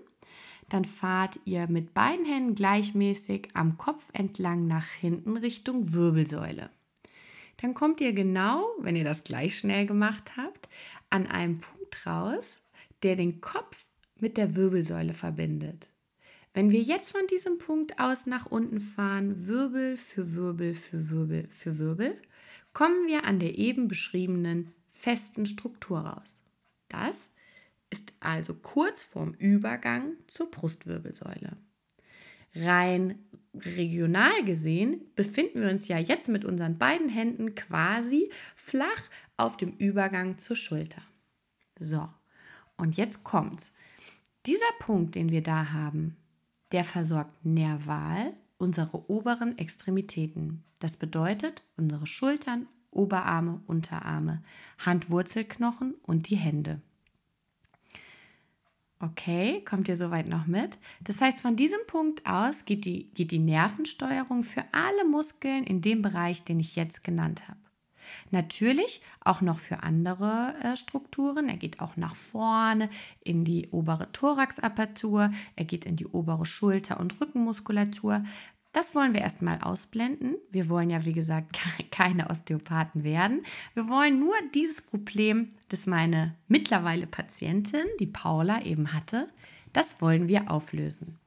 dann 0.70 0.84
fahrt 0.84 1.40
ihr 1.44 1.66
mit 1.68 1.94
beiden 1.94 2.24
Händen 2.24 2.54
gleichmäßig 2.54 3.48
am 3.54 3.76
Kopf 3.76 4.08
entlang 4.12 4.68
nach 4.68 4.86
hinten 4.86 5.36
Richtung 5.36 5.92
Wirbelsäule. 5.92 6.70
Dann 7.61 7.75
kommt 7.75 8.00
ihr 8.00 8.14
genau, 8.14 8.64
wenn 8.79 8.97
ihr 8.97 9.05
das 9.05 9.23
gleich 9.23 9.59
schnell 9.59 9.85
gemacht 9.85 10.33
habt, 10.37 10.69
an 11.11 11.26
einem 11.26 11.61
Punkt 11.61 12.07
raus, 12.07 12.62
der 13.02 13.17
den 13.17 13.40
Kopf 13.40 13.87
mit 14.19 14.38
der 14.38 14.57
Wirbelsäule 14.57 15.12
verbindet. 15.12 15.93
Wenn 16.55 16.71
wir 16.71 16.81
jetzt 16.81 17.12
von 17.12 17.26
diesem 17.26 17.59
Punkt 17.59 18.00
aus 18.00 18.26
nach 18.26 18.47
unten 18.47 18.81
fahren, 18.81 19.47
Wirbel 19.47 19.97
für 19.97 20.35
Wirbel 20.35 20.75
für 20.75 21.11
Wirbel 21.11 21.49
für 21.49 21.79
Wirbel, 21.79 22.21
kommen 22.73 23.07
wir 23.07 23.25
an 23.25 23.38
der 23.38 23.59
eben 23.59 23.88
beschriebenen 23.88 24.73
festen 24.88 25.45
Struktur 25.45 26.00
raus. 26.00 26.43
Das 26.88 27.31
ist 27.90 28.14
also 28.21 28.55
kurz 28.55 29.02
vorm 29.05 29.35
Übergang 29.35 30.14
zur 30.26 30.50
Brustwirbelsäule. 30.50 31.57
Rein 32.55 33.19
regional 33.54 34.45
gesehen 34.45 35.00
befinden 35.16 35.62
wir 35.62 35.71
uns 35.71 35.88
ja 35.88 35.99
jetzt 35.99 36.28
mit 36.28 36.45
unseren 36.45 36.78
beiden 36.78 37.09
Händen 37.09 37.54
quasi 37.54 38.30
flach 38.57 39.09
auf 39.37 39.57
dem 39.57 39.73
Übergang 39.73 40.38
zur 40.38 40.57
Schulter. 40.57 41.02
So, 41.78 42.09
und 42.76 42.97
jetzt 42.97 43.25
kommt's. 43.25 43.73
Dieser 44.47 44.73
Punkt, 44.78 45.14
den 45.14 45.30
wir 45.30 45.42
da 45.42 45.73
haben, 45.73 46.16
der 46.73 46.85
versorgt 46.85 47.45
nerval 47.45 48.35
unsere 48.59 49.11
oberen 49.11 49.59
Extremitäten. 49.59 50.64
Das 50.78 50.97
bedeutet 50.97 51.64
unsere 51.76 52.07
Schultern, 52.07 52.69
Oberarme, 52.90 53.62
Unterarme, 53.66 54.42
Handwurzelknochen 54.78 55.95
und 56.02 56.28
die 56.28 56.37
Hände. 56.37 56.80
Okay, 59.02 59.64
kommt 59.64 59.88
ihr 59.88 59.97
soweit 59.97 60.28
noch 60.28 60.47
mit? 60.47 60.76
Das 61.02 61.23
heißt, 61.23 61.40
von 61.40 61.57
diesem 61.57 61.80
Punkt 61.87 62.26
aus 62.26 62.66
geht 62.66 62.85
die, 62.85 63.11
geht 63.14 63.30
die 63.30 63.38
Nervensteuerung 63.38 64.42
für 64.42 64.62
alle 64.73 65.07
Muskeln 65.07 65.64
in 65.64 65.80
dem 65.80 66.02
Bereich, 66.02 66.45
den 66.45 66.61
ich 66.61 66.76
jetzt 66.76 67.02
genannt 67.02 67.49
habe. 67.49 67.59
Natürlich 68.30 69.00
auch 69.21 69.40
noch 69.40 69.59
für 69.59 69.83
andere 69.83 70.54
äh, 70.62 70.76
Strukturen. 70.76 71.49
Er 71.49 71.57
geht 71.57 71.80
auch 71.80 71.97
nach 71.97 72.14
vorne 72.14 72.90
in 73.25 73.45
die 73.45 73.69
obere 73.71 74.12
Thoraxapertur, 74.12 75.30
er 75.57 75.64
geht 75.64 75.87
in 75.87 75.97
die 75.97 76.07
obere 76.07 76.45
Schulter- 76.45 77.00
und 77.00 77.21
Rückenmuskulatur. 77.21 78.23
Das 78.72 78.94
wollen 78.94 79.14
wir 79.14 79.20
erstmal 79.20 79.60
ausblenden. 79.60 80.36
Wir 80.50 80.68
wollen 80.68 80.90
ja, 80.90 81.04
wie 81.04 81.12
gesagt, 81.12 81.58
keine 81.90 82.30
Osteopathen 82.30 83.02
werden. 83.02 83.42
Wir 83.74 83.88
wollen 83.88 84.20
nur 84.20 84.34
dieses 84.54 84.80
Problem, 84.82 85.50
das 85.68 85.86
meine 85.86 86.36
mittlerweile 86.46 87.06
Patientin, 87.06 87.84
die 87.98 88.06
Paula, 88.06 88.62
eben 88.62 88.92
hatte, 88.92 89.28
das 89.72 90.00
wollen 90.00 90.28
wir 90.28 90.50
auflösen. 90.50 91.18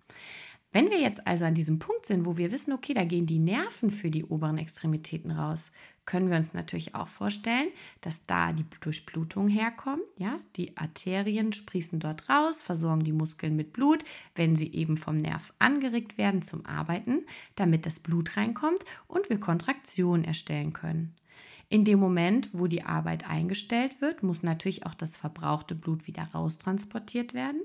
Wenn 0.71 0.89
wir 0.89 0.99
jetzt 0.99 1.27
also 1.27 1.45
an 1.45 1.53
diesem 1.53 1.77
Punkt 1.77 2.07
sind, 2.07 2.25
wo 2.25 2.37
wir 2.37 2.51
wissen, 2.51 2.73
okay, 2.73 2.95
da 2.95 3.03
gehen 3.03 3.27
die 3.27 3.37
Nerven 3.37 3.91
für 3.91 4.09
die 4.09 4.25
oberen 4.25 4.57
Extremitäten 4.57 5.29
raus, 5.29 5.71
können 6.05 6.29
wir 6.29 6.37
uns 6.37 6.53
natürlich 6.53 6.95
auch 6.95 7.07
vorstellen, 7.07 7.69
dass 8.01 8.25
da 8.25 8.51
die 8.51 8.65
Durchblutung 8.81 9.47
herkommt. 9.47 10.03
Ja, 10.17 10.37
die 10.55 10.75
Arterien 10.77 11.53
sprießen 11.53 11.99
dort 11.99 12.29
raus, 12.29 12.61
versorgen 12.61 13.03
die 13.03 13.13
Muskeln 13.13 13.55
mit 13.55 13.73
Blut, 13.73 14.03
wenn 14.35 14.55
sie 14.55 14.73
eben 14.73 14.97
vom 14.97 15.17
Nerv 15.17 15.53
angeregt 15.59 16.17
werden 16.17 16.41
zum 16.41 16.65
Arbeiten, 16.65 17.25
damit 17.55 17.85
das 17.85 17.99
Blut 17.99 18.35
reinkommt 18.35 18.83
und 19.07 19.29
wir 19.29 19.39
Kontraktionen 19.39 20.23
erstellen 20.23 20.73
können. 20.73 21.15
In 21.69 21.85
dem 21.85 21.99
Moment, 21.99 22.49
wo 22.53 22.67
die 22.67 22.83
Arbeit 22.83 23.27
eingestellt 23.27 24.01
wird, 24.01 24.21
muss 24.21 24.43
natürlich 24.43 24.85
auch 24.85 24.93
das 24.93 25.15
verbrauchte 25.17 25.73
Blut 25.73 26.05
wieder 26.05 26.23
raustransportiert 26.33 27.33
werden. 27.33 27.61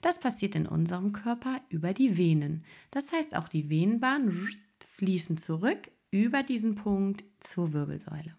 Das 0.00 0.20
passiert 0.20 0.54
in 0.56 0.66
unserem 0.66 1.12
Körper 1.12 1.60
über 1.68 1.94
die 1.94 2.18
Venen. 2.18 2.64
Das 2.90 3.12
heißt, 3.12 3.36
auch 3.36 3.48
die 3.48 3.70
Venenbahnen 3.70 4.50
fließen 4.96 5.38
zurück 5.38 5.90
über 6.10 6.42
diesen 6.42 6.74
Punkt 6.74 7.24
zur 7.40 7.72
Wirbelsäule. 7.72 8.36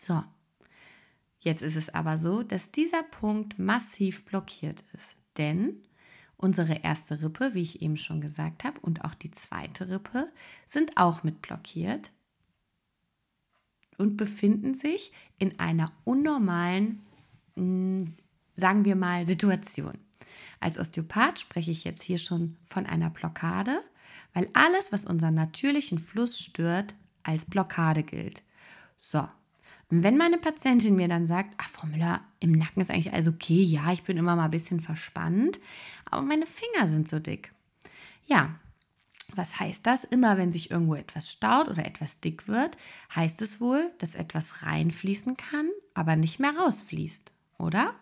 So, 0.00 0.22
jetzt 1.40 1.62
ist 1.62 1.76
es 1.76 1.88
aber 1.90 2.18
so, 2.18 2.42
dass 2.42 2.72
dieser 2.72 3.02
Punkt 3.02 3.58
massiv 3.58 4.24
blockiert 4.24 4.82
ist, 4.92 5.16
denn 5.36 5.82
unsere 6.36 6.82
erste 6.82 7.22
Rippe, 7.22 7.54
wie 7.54 7.62
ich 7.62 7.82
eben 7.82 7.96
schon 7.96 8.20
gesagt 8.20 8.64
habe, 8.64 8.78
und 8.80 9.04
auch 9.04 9.14
die 9.14 9.30
zweite 9.30 9.88
Rippe 9.88 10.32
sind 10.66 10.96
auch 10.96 11.22
mit 11.24 11.42
blockiert 11.42 12.12
und 13.96 14.16
befinden 14.16 14.74
sich 14.74 15.12
in 15.38 15.58
einer 15.58 15.92
unnormalen, 16.04 17.02
hm, 17.56 18.14
sagen 18.56 18.84
wir 18.84 18.96
mal, 18.96 19.26
Situation. 19.26 19.98
Als 20.60 20.78
Osteopath 20.78 21.40
spreche 21.40 21.70
ich 21.70 21.84
jetzt 21.84 22.02
hier 22.02 22.18
schon 22.18 22.56
von 22.64 22.86
einer 22.86 23.10
Blockade, 23.10 23.82
weil 24.34 24.48
alles, 24.52 24.92
was 24.92 25.04
unseren 25.04 25.34
natürlichen 25.34 25.98
Fluss 25.98 26.38
stört, 26.38 26.94
als 27.22 27.44
Blockade 27.44 28.02
gilt. 28.02 28.42
So, 28.98 29.26
und 29.90 30.02
wenn 30.02 30.18
meine 30.18 30.36
Patientin 30.36 30.96
mir 30.96 31.08
dann 31.08 31.26
sagt, 31.26 31.54
ach 31.56 31.68
Frau 31.68 31.86
Müller, 31.86 32.20
im 32.40 32.52
Nacken 32.52 32.80
ist 32.80 32.90
eigentlich 32.90 33.12
alles 33.12 33.28
okay, 33.28 33.62
ja, 33.62 33.92
ich 33.92 34.02
bin 34.02 34.18
immer 34.18 34.36
mal 34.36 34.46
ein 34.46 34.50
bisschen 34.50 34.80
verspannt, 34.80 35.58
aber 36.10 36.22
meine 36.22 36.46
Finger 36.46 36.88
sind 36.88 37.08
so 37.08 37.18
dick. 37.18 37.52
Ja, 38.26 38.54
was 39.34 39.58
heißt 39.60 39.86
das? 39.86 40.04
Immer 40.04 40.36
wenn 40.36 40.52
sich 40.52 40.70
irgendwo 40.70 40.94
etwas 40.94 41.30
staut 41.30 41.68
oder 41.68 41.86
etwas 41.86 42.20
dick 42.20 42.48
wird, 42.48 42.76
heißt 43.14 43.40
es 43.40 43.60
wohl, 43.60 43.92
dass 43.98 44.14
etwas 44.14 44.62
reinfließen 44.62 45.36
kann, 45.36 45.70
aber 45.94 46.16
nicht 46.16 46.38
mehr 46.38 46.54
rausfließt, 46.56 47.32
oder? 47.58 47.94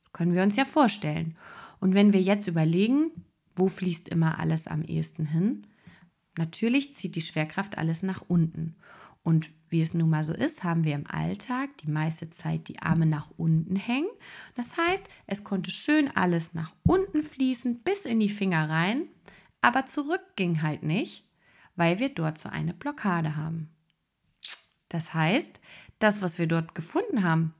Das 0.00 0.12
können 0.12 0.34
wir 0.34 0.42
uns 0.42 0.56
ja 0.56 0.64
vorstellen. 0.64 1.36
Und 1.80 1.94
wenn 1.94 2.12
wir 2.12 2.20
jetzt 2.20 2.46
überlegen, 2.46 3.10
wo 3.58 3.68
fließt 3.68 4.08
immer 4.08 4.38
alles 4.38 4.66
am 4.66 4.82
ehesten 4.82 5.26
hin? 5.26 5.66
Natürlich 6.36 6.94
zieht 6.94 7.16
die 7.16 7.20
Schwerkraft 7.20 7.78
alles 7.78 8.02
nach 8.02 8.22
unten. 8.26 8.76
Und 9.22 9.50
wie 9.68 9.82
es 9.82 9.92
nun 9.92 10.08
mal 10.08 10.24
so 10.24 10.32
ist, 10.32 10.64
haben 10.64 10.84
wir 10.84 10.94
im 10.94 11.06
Alltag 11.06 11.76
die 11.78 11.90
meiste 11.90 12.30
Zeit 12.30 12.68
die 12.68 12.78
Arme 12.78 13.04
nach 13.04 13.30
unten 13.36 13.76
hängen. 13.76 14.08
Das 14.54 14.76
heißt, 14.76 15.02
es 15.26 15.44
konnte 15.44 15.70
schön 15.70 16.10
alles 16.16 16.54
nach 16.54 16.72
unten 16.84 17.22
fließen, 17.22 17.80
bis 17.82 18.04
in 18.04 18.20
die 18.20 18.30
Finger 18.30 18.70
rein, 18.70 19.02
aber 19.60 19.86
zurück 19.86 20.22
ging 20.36 20.62
halt 20.62 20.82
nicht, 20.82 21.24
weil 21.76 21.98
wir 21.98 22.08
dort 22.08 22.38
so 22.38 22.48
eine 22.48 22.72
Blockade 22.72 23.36
haben. 23.36 23.68
Das 24.88 25.12
heißt, 25.12 25.60
das, 25.98 26.22
was 26.22 26.38
wir 26.38 26.46
dort 26.46 26.74
gefunden 26.74 27.22
haben, 27.22 27.54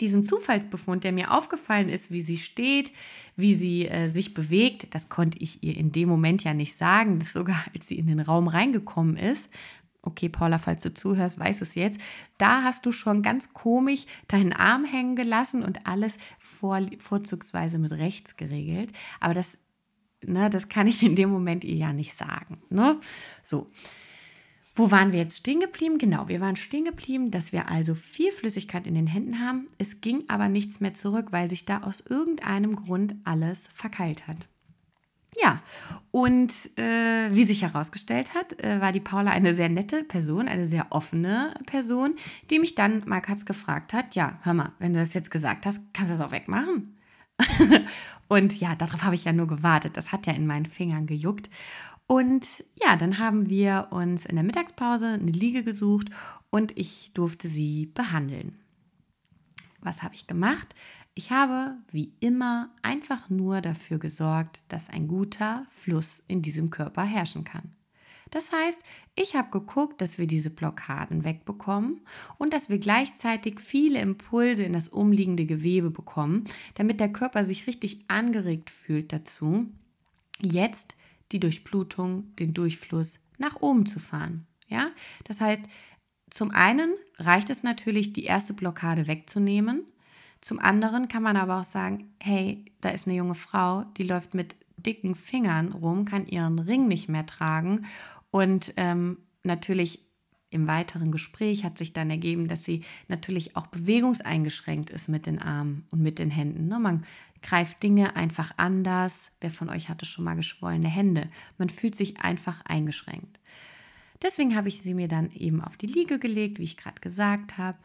diesen 0.00 0.24
Zufallsbefund, 0.24 1.04
der 1.04 1.12
mir 1.12 1.32
aufgefallen 1.32 1.88
ist, 1.88 2.10
wie 2.10 2.20
sie 2.20 2.36
steht, 2.36 2.92
wie 3.36 3.54
sie 3.54 3.88
äh, 3.88 4.08
sich 4.08 4.34
bewegt, 4.34 4.94
das 4.94 5.08
konnte 5.08 5.38
ich 5.38 5.62
ihr 5.62 5.76
in 5.76 5.92
dem 5.92 6.08
Moment 6.08 6.44
ja 6.44 6.54
nicht 6.54 6.76
sagen. 6.76 7.20
Sogar, 7.20 7.56
als 7.74 7.88
sie 7.88 7.98
in 7.98 8.06
den 8.06 8.20
Raum 8.20 8.48
reingekommen 8.48 9.16
ist. 9.16 9.48
Okay, 10.02 10.28
Paula, 10.28 10.58
falls 10.58 10.82
du 10.82 10.94
zuhörst, 10.94 11.38
weißt 11.38 11.60
es 11.60 11.74
jetzt. 11.74 12.00
Da 12.38 12.62
hast 12.62 12.86
du 12.86 12.92
schon 12.92 13.22
ganz 13.22 13.52
komisch 13.52 14.06
deinen 14.28 14.52
Arm 14.52 14.84
hängen 14.84 15.16
gelassen 15.16 15.62
und 15.62 15.86
alles 15.86 16.18
vor, 16.38 16.80
vorzugsweise 16.98 17.78
mit 17.78 17.92
rechts 17.92 18.36
geregelt. 18.36 18.92
Aber 19.20 19.34
das 19.34 19.58
ne, 20.24 20.50
das 20.50 20.68
kann 20.68 20.86
ich 20.86 21.02
in 21.02 21.16
dem 21.16 21.30
Moment 21.30 21.64
ihr 21.64 21.76
ja 21.76 21.92
nicht 21.92 22.16
sagen. 22.16 22.60
Ne? 22.70 22.98
So. 23.42 23.68
Wo 24.78 24.92
waren 24.92 25.10
wir 25.10 25.18
jetzt 25.18 25.38
stehen 25.38 25.58
geblieben? 25.58 25.98
Genau, 25.98 26.28
wir 26.28 26.40
waren 26.40 26.54
stehen 26.54 26.84
geblieben, 26.84 27.32
dass 27.32 27.52
wir 27.52 27.68
also 27.68 27.96
viel 27.96 28.30
Flüssigkeit 28.30 28.86
in 28.86 28.94
den 28.94 29.08
Händen 29.08 29.40
haben. 29.40 29.66
Es 29.76 30.00
ging 30.00 30.22
aber 30.28 30.48
nichts 30.48 30.80
mehr 30.80 30.94
zurück, 30.94 31.32
weil 31.32 31.48
sich 31.48 31.64
da 31.64 31.82
aus 31.82 32.00
irgendeinem 32.08 32.76
Grund 32.76 33.16
alles 33.24 33.68
verkeilt 33.74 34.28
hat. 34.28 34.36
Ja, 35.42 35.60
und 36.12 36.52
äh, 36.78 37.28
wie 37.32 37.42
sich 37.42 37.62
herausgestellt 37.62 38.34
hat, 38.34 38.62
äh, 38.62 38.80
war 38.80 38.92
die 38.92 39.00
Paula 39.00 39.32
eine 39.32 39.52
sehr 39.52 39.68
nette 39.68 40.04
Person, 40.04 40.46
eine 40.46 40.64
sehr 40.64 40.86
offene 40.90 41.54
Person, 41.66 42.14
die 42.48 42.60
mich 42.60 42.76
dann 42.76 43.02
mal 43.04 43.20
kurz 43.20 43.44
gefragt 43.44 43.92
hat, 43.92 44.14
ja, 44.14 44.38
hör 44.42 44.54
mal, 44.54 44.72
wenn 44.78 44.94
du 44.94 45.00
das 45.00 45.12
jetzt 45.12 45.32
gesagt 45.32 45.66
hast, 45.66 45.82
kannst 45.92 46.12
du 46.12 46.16
das 46.16 46.24
auch 46.24 46.32
wegmachen? 46.32 46.96
und 48.28 48.60
ja, 48.60 48.76
darauf 48.76 49.02
habe 49.02 49.16
ich 49.16 49.24
ja 49.24 49.32
nur 49.32 49.48
gewartet. 49.48 49.96
Das 49.96 50.12
hat 50.12 50.28
ja 50.28 50.34
in 50.34 50.46
meinen 50.46 50.66
Fingern 50.66 51.06
gejuckt. 51.06 51.50
Und 52.08 52.64
ja, 52.74 52.96
dann 52.96 53.18
haben 53.18 53.50
wir 53.50 53.88
uns 53.90 54.24
in 54.24 54.34
der 54.34 54.44
Mittagspause 54.44 55.08
eine 55.08 55.30
Liege 55.30 55.62
gesucht 55.62 56.08
und 56.48 56.76
ich 56.76 57.10
durfte 57.12 57.48
sie 57.48 57.86
behandeln. 57.92 58.58
Was 59.80 60.02
habe 60.02 60.14
ich 60.14 60.26
gemacht? 60.26 60.74
Ich 61.14 61.30
habe, 61.30 61.76
wie 61.90 62.14
immer, 62.20 62.70
einfach 62.80 63.28
nur 63.28 63.60
dafür 63.60 63.98
gesorgt, 63.98 64.62
dass 64.68 64.88
ein 64.88 65.06
guter 65.06 65.66
Fluss 65.70 66.22
in 66.28 66.40
diesem 66.40 66.70
Körper 66.70 67.02
herrschen 67.04 67.44
kann. 67.44 67.74
Das 68.30 68.52
heißt, 68.52 68.82
ich 69.14 69.36
habe 69.36 69.50
geguckt, 69.50 70.00
dass 70.00 70.18
wir 70.18 70.26
diese 70.26 70.50
Blockaden 70.50 71.24
wegbekommen 71.24 72.00
und 72.38 72.54
dass 72.54 72.70
wir 72.70 72.78
gleichzeitig 72.78 73.60
viele 73.60 74.00
Impulse 74.00 74.64
in 74.64 74.72
das 74.72 74.88
umliegende 74.88 75.44
Gewebe 75.44 75.90
bekommen, 75.90 76.44
damit 76.74 77.00
der 77.00 77.12
Körper 77.12 77.44
sich 77.44 77.66
richtig 77.66 78.04
angeregt 78.08 78.70
fühlt 78.70 79.12
dazu, 79.12 79.66
jetzt 80.40 80.96
die 81.32 81.40
Durchblutung, 81.40 82.34
den 82.36 82.54
Durchfluss 82.54 83.20
nach 83.38 83.56
oben 83.60 83.86
zu 83.86 84.00
fahren. 84.00 84.46
Ja, 84.66 84.90
das 85.24 85.40
heißt, 85.40 85.62
zum 86.30 86.50
einen 86.50 86.94
reicht 87.18 87.50
es 87.50 87.62
natürlich, 87.62 88.12
die 88.12 88.24
erste 88.24 88.52
Blockade 88.52 89.06
wegzunehmen, 89.06 89.84
zum 90.40 90.60
anderen 90.60 91.08
kann 91.08 91.22
man 91.22 91.36
aber 91.36 91.60
auch 91.60 91.64
sagen, 91.64 92.14
hey, 92.20 92.64
da 92.80 92.90
ist 92.90 93.06
eine 93.06 93.16
junge 93.16 93.34
Frau, 93.34 93.84
die 93.96 94.04
läuft 94.04 94.34
mit 94.34 94.56
dicken 94.76 95.14
Fingern 95.14 95.72
rum, 95.72 96.04
kann 96.04 96.26
ihren 96.26 96.58
Ring 96.58 96.86
nicht 96.86 97.08
mehr 97.08 97.26
tragen 97.26 97.86
und 98.30 98.72
ähm, 98.76 99.18
natürlich 99.42 100.07
im 100.50 100.66
weiteren 100.66 101.12
Gespräch 101.12 101.64
hat 101.64 101.76
sich 101.76 101.92
dann 101.92 102.10
ergeben, 102.10 102.48
dass 102.48 102.64
sie 102.64 102.82
natürlich 103.08 103.56
auch 103.56 103.66
bewegungseingeschränkt 103.66 104.90
ist 104.90 105.08
mit 105.08 105.26
den 105.26 105.38
Armen 105.38 105.86
und 105.90 106.00
mit 106.00 106.18
den 106.18 106.30
Händen. 106.30 106.68
Ne? 106.68 106.78
Man 106.78 107.04
greift 107.42 107.82
Dinge 107.82 108.16
einfach 108.16 108.52
anders. 108.56 109.30
Wer 109.40 109.50
von 109.50 109.68
euch 109.68 109.88
hatte 109.88 110.06
schon 110.06 110.24
mal 110.24 110.36
geschwollene 110.36 110.88
Hände? 110.88 111.28
Man 111.58 111.68
fühlt 111.68 111.94
sich 111.94 112.20
einfach 112.20 112.64
eingeschränkt. 112.64 113.38
Deswegen 114.22 114.56
habe 114.56 114.68
ich 114.68 114.80
sie 114.80 114.94
mir 114.94 115.06
dann 115.06 115.30
eben 115.32 115.60
auf 115.60 115.76
die 115.76 115.86
Liege 115.86 116.18
gelegt, 116.18 116.58
wie 116.58 116.64
ich 116.64 116.76
gerade 116.76 117.00
gesagt 117.00 117.58
habe. 117.58 117.78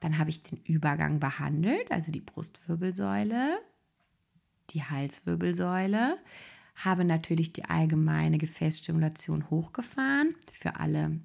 Dann 0.00 0.18
habe 0.18 0.30
ich 0.30 0.42
den 0.42 0.58
Übergang 0.64 1.18
behandelt, 1.18 1.90
also 1.90 2.12
die 2.12 2.20
Brustwirbelsäule, 2.20 3.58
die 4.70 4.82
Halswirbelsäule, 4.82 6.16
habe 6.76 7.04
natürlich 7.04 7.52
die 7.52 7.64
allgemeine 7.64 8.38
Gefäßstimulation 8.38 9.50
hochgefahren. 9.50 10.34
Für 10.52 10.76
alle 10.76 11.20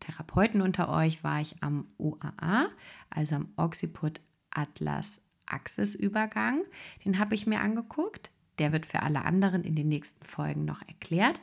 Therapeuten 0.00 0.60
unter 0.60 0.88
euch 0.88 1.24
war 1.24 1.40
ich 1.40 1.62
am 1.62 1.86
OAA, 1.98 2.68
also 3.10 3.36
am 3.36 3.48
Occiput 3.56 4.20
Atlas 4.50 5.20
Axis 5.46 5.94
Übergang. 5.94 6.62
Den 7.04 7.18
habe 7.18 7.34
ich 7.34 7.46
mir 7.46 7.60
angeguckt. 7.60 8.30
Der 8.58 8.72
wird 8.72 8.86
für 8.86 9.02
alle 9.02 9.24
anderen 9.24 9.64
in 9.64 9.76
den 9.76 9.88
nächsten 9.88 10.24
Folgen 10.24 10.64
noch 10.64 10.82
erklärt. 10.86 11.40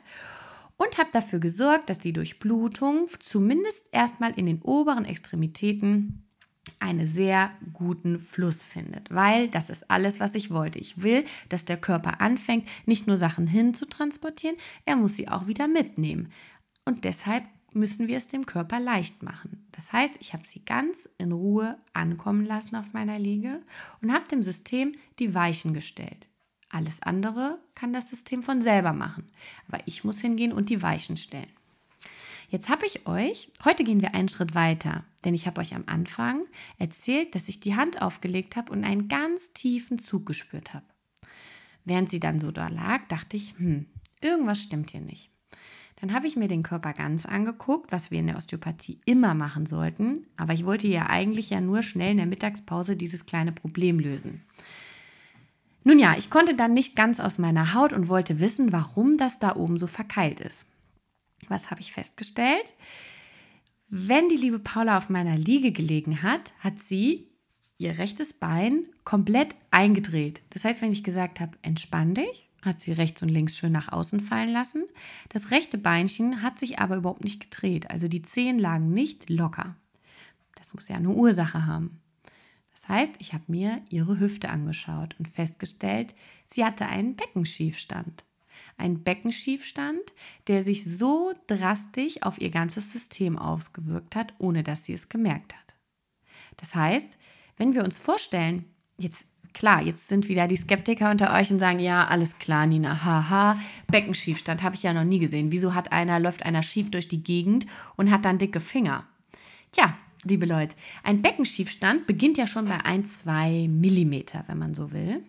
Und 0.76 0.98
habe 0.98 1.10
dafür 1.12 1.38
gesorgt, 1.38 1.88
dass 1.88 2.00
die 2.00 2.12
Durchblutung 2.12 3.08
zumindest 3.20 3.88
erstmal 3.92 4.32
in 4.32 4.46
den 4.46 4.60
oberen 4.62 5.04
Extremitäten 5.04 6.24
einen 6.80 7.06
sehr 7.06 7.50
guten 7.72 8.18
Fluss 8.18 8.64
findet, 8.64 9.10
weil 9.10 9.48
das 9.48 9.70
ist 9.70 9.90
alles, 9.90 10.20
was 10.20 10.34
ich 10.34 10.50
wollte. 10.50 10.78
Ich 10.78 11.02
will, 11.02 11.24
dass 11.48 11.64
der 11.64 11.76
Körper 11.76 12.20
anfängt, 12.20 12.68
nicht 12.86 13.06
nur 13.06 13.16
Sachen 13.16 13.46
hin 13.46 13.74
zu 13.74 13.86
transportieren, 13.86 14.56
er 14.84 14.96
muss 14.96 15.16
sie 15.16 15.28
auch 15.28 15.46
wieder 15.46 15.68
mitnehmen. 15.68 16.30
Und 16.84 17.04
deshalb 17.04 17.44
müssen 17.74 18.08
wir 18.08 18.16
es 18.16 18.28
dem 18.28 18.46
Körper 18.46 18.80
leicht 18.80 19.22
machen. 19.22 19.66
Das 19.72 19.92
heißt, 19.92 20.16
ich 20.20 20.32
habe 20.32 20.46
sie 20.46 20.64
ganz 20.64 21.08
in 21.18 21.32
Ruhe 21.32 21.76
ankommen 21.92 22.46
lassen 22.46 22.76
auf 22.76 22.92
meiner 22.92 23.18
Liege 23.18 23.60
und 24.00 24.12
habe 24.12 24.28
dem 24.28 24.42
System 24.42 24.92
die 25.18 25.34
Weichen 25.34 25.74
gestellt. 25.74 26.28
Alles 26.70 27.02
andere 27.02 27.58
kann 27.74 27.92
das 27.92 28.08
System 28.08 28.42
von 28.42 28.62
selber 28.62 28.92
machen, 28.92 29.28
aber 29.68 29.80
ich 29.86 30.04
muss 30.04 30.20
hingehen 30.20 30.52
und 30.52 30.70
die 30.70 30.82
Weichen 30.82 31.16
stellen. 31.16 31.50
Jetzt 32.50 32.68
habe 32.68 32.86
ich 32.86 33.06
euch, 33.06 33.50
heute 33.64 33.84
gehen 33.84 34.00
wir 34.00 34.14
einen 34.14 34.28
Schritt 34.28 34.54
weiter, 34.54 35.04
denn 35.24 35.34
ich 35.34 35.46
habe 35.46 35.60
euch 35.60 35.74
am 35.74 35.84
Anfang 35.86 36.44
erzählt, 36.78 37.34
dass 37.34 37.48
ich 37.48 37.60
die 37.60 37.74
Hand 37.74 38.02
aufgelegt 38.02 38.56
habe 38.56 38.72
und 38.72 38.84
einen 38.84 39.08
ganz 39.08 39.52
tiefen 39.52 39.98
Zug 39.98 40.26
gespürt 40.26 40.74
habe. 40.74 40.84
Während 41.84 42.10
sie 42.10 42.20
dann 42.20 42.38
so 42.38 42.50
da 42.50 42.68
lag, 42.68 43.06
dachte 43.08 43.36
ich, 43.36 43.58
hm, 43.58 43.86
irgendwas 44.20 44.62
stimmt 44.62 44.92
hier 44.92 45.00
nicht. 45.00 45.30
Dann 46.04 46.12
habe 46.12 46.26
ich 46.26 46.36
mir 46.36 46.48
den 46.48 46.62
Körper 46.62 46.92
ganz 46.92 47.24
angeguckt, 47.24 47.90
was 47.90 48.10
wir 48.10 48.18
in 48.18 48.26
der 48.26 48.36
Osteopathie 48.36 49.00
immer 49.06 49.32
machen 49.32 49.64
sollten, 49.64 50.26
aber 50.36 50.52
ich 50.52 50.66
wollte 50.66 50.86
ja 50.86 51.06
eigentlich 51.06 51.48
ja 51.48 51.62
nur 51.62 51.82
schnell 51.82 52.10
in 52.10 52.18
der 52.18 52.26
Mittagspause 52.26 52.94
dieses 52.94 53.24
kleine 53.24 53.52
Problem 53.52 53.98
lösen. 53.98 54.42
Nun 55.82 55.98
ja, 55.98 56.14
ich 56.18 56.28
konnte 56.28 56.54
dann 56.54 56.74
nicht 56.74 56.94
ganz 56.94 57.20
aus 57.20 57.38
meiner 57.38 57.72
Haut 57.72 57.94
und 57.94 58.10
wollte 58.10 58.38
wissen, 58.38 58.70
warum 58.70 59.16
das 59.16 59.38
da 59.38 59.56
oben 59.56 59.78
so 59.78 59.86
verkeilt 59.86 60.40
ist. 60.40 60.66
Was 61.48 61.70
habe 61.70 61.80
ich 61.80 61.94
festgestellt? 61.94 62.74
Wenn 63.88 64.28
die 64.28 64.36
liebe 64.36 64.58
Paula 64.58 64.98
auf 64.98 65.08
meiner 65.08 65.38
Liege 65.38 65.72
gelegen 65.72 66.22
hat, 66.22 66.52
hat 66.58 66.80
sie 66.80 67.30
ihr 67.78 67.96
rechtes 67.96 68.34
Bein 68.34 68.84
komplett 69.04 69.54
eingedreht. 69.70 70.42
Das 70.50 70.66
heißt, 70.66 70.82
wenn 70.82 70.92
ich 70.92 71.02
gesagt 71.02 71.40
habe, 71.40 71.56
entspann 71.62 72.14
dich, 72.14 72.50
hat 72.64 72.80
sie 72.80 72.92
rechts 72.92 73.22
und 73.22 73.28
links 73.28 73.56
schön 73.56 73.72
nach 73.72 73.92
außen 73.92 74.20
fallen 74.20 74.50
lassen. 74.50 74.84
Das 75.28 75.50
rechte 75.50 75.78
Beinchen 75.78 76.42
hat 76.42 76.58
sich 76.58 76.78
aber 76.78 76.96
überhaupt 76.96 77.24
nicht 77.24 77.50
gedreht. 77.50 77.90
Also 77.90 78.08
die 78.08 78.22
Zehen 78.22 78.58
lagen 78.58 78.92
nicht 78.92 79.30
locker. 79.30 79.76
Das 80.54 80.74
muss 80.74 80.88
ja 80.88 80.96
eine 80.96 81.10
Ursache 81.10 81.66
haben. 81.66 82.00
Das 82.72 82.88
heißt, 82.88 83.16
ich 83.20 83.32
habe 83.32 83.44
mir 83.48 83.82
ihre 83.90 84.18
Hüfte 84.18 84.48
angeschaut 84.48 85.14
und 85.18 85.28
festgestellt, 85.28 86.14
sie 86.46 86.64
hatte 86.64 86.86
einen 86.86 87.16
Beckenschiefstand 87.16 88.24
ein 88.76 89.02
Beckenschiefstand, 89.02 90.12
der 90.46 90.62
sich 90.62 90.84
so 90.84 91.32
drastisch 91.46 92.22
auf 92.22 92.40
ihr 92.40 92.50
ganzes 92.50 92.92
System 92.92 93.38
ausgewirkt 93.38 94.16
hat, 94.16 94.34
ohne 94.38 94.62
dass 94.62 94.84
sie 94.84 94.94
es 94.94 95.08
gemerkt 95.08 95.54
hat. 95.54 95.74
Das 96.56 96.74
heißt, 96.74 97.18
wenn 97.56 97.74
wir 97.74 97.84
uns 97.84 97.98
vorstellen, 97.98 98.64
jetzt 98.98 99.26
klar, 99.54 99.80
jetzt 99.80 100.08
sind 100.08 100.28
wieder 100.28 100.46
die 100.46 100.56
Skeptiker 100.56 101.10
unter 101.10 101.32
euch 101.32 101.50
und 101.50 101.60
sagen, 101.60 101.78
ja, 101.78 102.06
alles 102.06 102.38
klar, 102.38 102.66
Nina, 102.66 103.04
haha, 103.04 103.58
Beckenschiefstand 103.86 104.62
habe 104.62 104.74
ich 104.74 104.82
ja 104.82 104.92
noch 104.92 105.04
nie 105.04 105.20
gesehen. 105.20 105.52
Wieso 105.52 105.74
hat 105.74 105.92
einer, 105.92 106.20
läuft 106.20 106.44
einer 106.44 106.62
schief 106.62 106.90
durch 106.90 107.08
die 107.08 107.22
Gegend 107.22 107.66
und 107.96 108.10
hat 108.10 108.24
dann 108.24 108.38
dicke 108.38 108.60
Finger? 108.60 109.06
Tja, 109.72 109.96
liebe 110.24 110.44
Leute, 110.44 110.76
ein 111.02 111.22
Beckenschiefstand 111.22 112.06
beginnt 112.06 112.36
ja 112.36 112.46
schon 112.46 112.66
bei 112.66 112.84
1, 112.84 113.20
2 113.20 113.68
Millimeter, 113.70 114.44
wenn 114.48 114.58
man 114.58 114.74
so 114.74 114.92
will. 114.92 115.22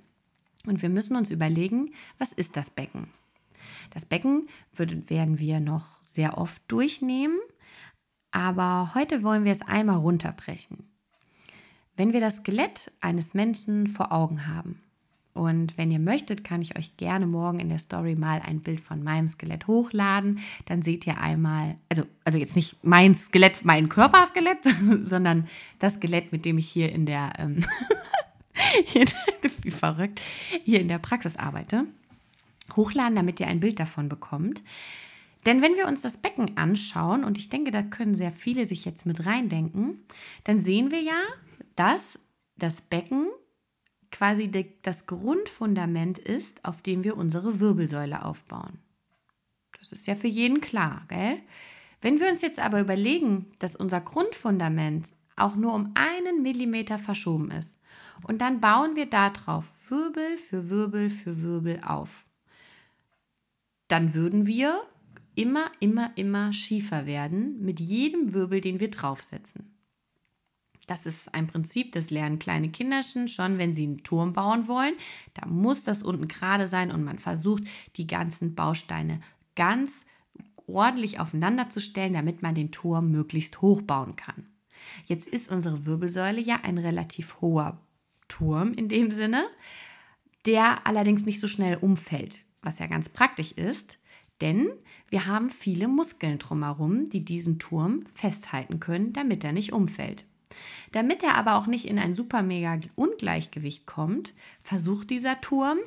Und 0.65 0.81
wir 0.81 0.89
müssen 0.89 1.15
uns 1.15 1.31
überlegen, 1.31 1.93
was 2.17 2.33
ist 2.33 2.57
das 2.57 2.69
Becken? 2.69 3.07
Das 3.91 4.05
Becken 4.05 4.47
werden 4.73 5.39
wir 5.39 5.59
noch 5.59 6.03
sehr 6.03 6.37
oft 6.37 6.61
durchnehmen, 6.67 7.37
aber 8.31 8.91
heute 8.95 9.23
wollen 9.23 9.45
wir 9.45 9.51
es 9.51 9.61
einmal 9.61 9.97
runterbrechen. 9.97 10.94
Wenn 11.97 12.13
wir 12.13 12.19
das 12.19 12.37
Skelett 12.37 12.91
eines 13.01 13.33
Menschen 13.33 13.87
vor 13.87 14.11
Augen 14.11 14.47
haben, 14.47 14.81
und 15.35 15.77
wenn 15.77 15.91
ihr 15.91 15.99
möchtet, 15.99 16.45
kann 16.45 16.61
ich 16.61 16.77
euch 16.77 16.95
gerne 16.95 17.27
morgen 17.27 17.59
in 17.59 17.67
der 17.67 17.77
Story 17.77 18.15
mal 18.15 18.41
ein 18.41 18.61
Bild 18.61 18.79
von 18.79 19.03
meinem 19.03 19.27
Skelett 19.27 19.67
hochladen. 19.67 20.39
Dann 20.65 20.81
seht 20.81 21.05
ihr 21.05 21.19
einmal, 21.19 21.75
also, 21.89 22.03
also 22.23 22.37
jetzt 22.37 22.55
nicht 22.55 22.85
mein 22.85 23.13
Skelett, 23.13 23.65
mein 23.65 23.89
Körperskelett, 23.89 24.59
sondern 25.01 25.45
das 25.79 25.95
Skelett, 25.95 26.31
mit 26.31 26.45
dem 26.45 26.57
ich 26.57 26.69
hier 26.69 26.89
in 26.89 27.05
der, 27.05 27.33
ähm, 27.37 27.65
hier, 28.85 29.05
wie 29.63 29.71
verrückt, 29.71 30.21
hier 30.63 30.79
in 30.79 30.87
der 30.87 30.99
Praxis 30.99 31.35
arbeite 31.35 31.85
hochladen, 32.77 33.15
damit 33.15 33.39
ihr 33.41 33.47
ein 33.47 33.59
Bild 33.59 33.79
davon 33.79 34.07
bekommt. 34.07 34.63
Denn 35.45 35.61
wenn 35.61 35.75
wir 35.75 35.87
uns 35.87 36.01
das 36.01 36.17
Becken 36.17 36.57
anschauen, 36.57 37.23
und 37.23 37.37
ich 37.37 37.49
denke, 37.49 37.71
da 37.71 37.83
können 37.83 38.15
sehr 38.15 38.31
viele 38.31 38.65
sich 38.65 38.85
jetzt 38.85 39.05
mit 39.05 39.25
reindenken, 39.25 39.99
dann 40.45 40.59
sehen 40.59 40.91
wir 40.91 41.01
ja, 41.01 41.21
dass 41.75 42.19
das 42.57 42.81
Becken 42.81 43.27
quasi 44.11 44.49
das 44.81 45.07
Grundfundament 45.07 46.17
ist, 46.17 46.63
auf 46.63 46.81
dem 46.81 47.03
wir 47.03 47.17
unsere 47.17 47.59
Wirbelsäule 47.59 48.23
aufbauen. 48.23 48.79
Das 49.79 49.91
ist 49.91 50.07
ja 50.07 50.15
für 50.15 50.27
jeden 50.27 50.61
klar, 50.61 51.05
gell? 51.09 51.39
Wenn 52.01 52.19
wir 52.19 52.29
uns 52.29 52.41
jetzt 52.41 52.59
aber 52.59 52.79
überlegen, 52.79 53.51
dass 53.59 53.75
unser 53.75 53.99
Grundfundament 53.99 55.13
auch 55.35 55.55
nur 55.55 55.73
um 55.73 55.91
einen 55.95 56.43
Millimeter 56.43 56.97
verschoben 56.97 57.51
ist 57.51 57.79
und 58.23 58.39
dann 58.41 58.61
bauen 58.61 58.95
wir 58.95 59.07
darauf 59.07 59.65
Wirbel 59.89 60.37
für 60.37 60.69
Wirbel 60.69 61.09
für 61.09 61.41
Wirbel 61.41 61.81
auf 61.85 62.25
dann 63.87 64.13
würden 64.13 64.47
wir 64.47 64.81
immer, 65.35 65.71
immer, 65.79 66.11
immer 66.15 66.53
schiefer 66.53 67.05
werden 67.05 67.61
mit 67.61 67.79
jedem 67.79 68.33
Wirbel, 68.33 68.61
den 68.61 68.79
wir 68.79 68.89
draufsetzen. 68.89 69.74
Das 70.87 71.05
ist 71.05 71.33
ein 71.33 71.47
Prinzip, 71.47 71.91
das 71.93 72.11
lernen 72.11 72.39
kleine 72.39 72.69
Kinderchen 72.69 73.27
schon, 73.27 73.57
wenn 73.57 73.73
sie 73.73 73.83
einen 73.83 74.03
Turm 74.03 74.33
bauen 74.33 74.67
wollen. 74.67 74.93
Da 75.33 75.47
muss 75.47 75.83
das 75.83 76.03
unten 76.03 76.27
gerade 76.27 76.67
sein 76.67 76.91
und 76.91 77.03
man 77.03 77.17
versucht, 77.17 77.63
die 77.95 78.07
ganzen 78.07 78.55
Bausteine 78.55 79.19
ganz 79.55 80.05
ordentlich 80.67 81.19
aufeinander 81.19 81.69
zu 81.69 81.79
stellen, 81.79 82.13
damit 82.13 82.41
man 82.41 82.55
den 82.55 82.71
Turm 82.71 83.11
möglichst 83.11 83.61
hoch 83.61 83.81
bauen 83.81 84.15
kann. 84.15 84.47
Jetzt 85.05 85.27
ist 85.27 85.51
unsere 85.51 85.85
Wirbelsäule 85.85 86.41
ja 86.41 86.59
ein 86.63 86.77
relativ 86.77 87.41
hoher 87.41 87.79
Turm 88.27 88.73
in 88.73 88.89
dem 88.89 89.11
Sinne, 89.11 89.45
der 90.45 90.85
allerdings 90.85 91.25
nicht 91.25 91.39
so 91.39 91.47
schnell 91.47 91.77
umfällt, 91.77 92.39
was 92.61 92.79
ja 92.79 92.87
ganz 92.87 93.09
praktisch 93.09 93.51
ist, 93.51 93.99
denn 94.41 94.69
wir 95.09 95.25
haben 95.25 95.49
viele 95.49 95.87
Muskeln 95.87 96.39
drumherum, 96.39 97.05
die 97.05 97.23
diesen 97.23 97.57
Turm 97.57 98.05
festhalten 98.13 98.79
können, 98.79 99.13
damit 99.13 99.43
er 99.43 99.53
nicht 99.53 99.73
umfällt. 99.73 100.25
Damit 100.91 101.23
er 101.23 101.35
aber 101.35 101.55
auch 101.55 101.67
nicht 101.67 101.85
in 101.85 101.99
ein 101.99 102.13
super 102.13 102.41
mega 102.41 102.79
Ungleichgewicht 102.95 103.85
kommt, 103.85 104.33
versucht 104.61 105.09
dieser 105.09 105.41
Turm 105.41 105.77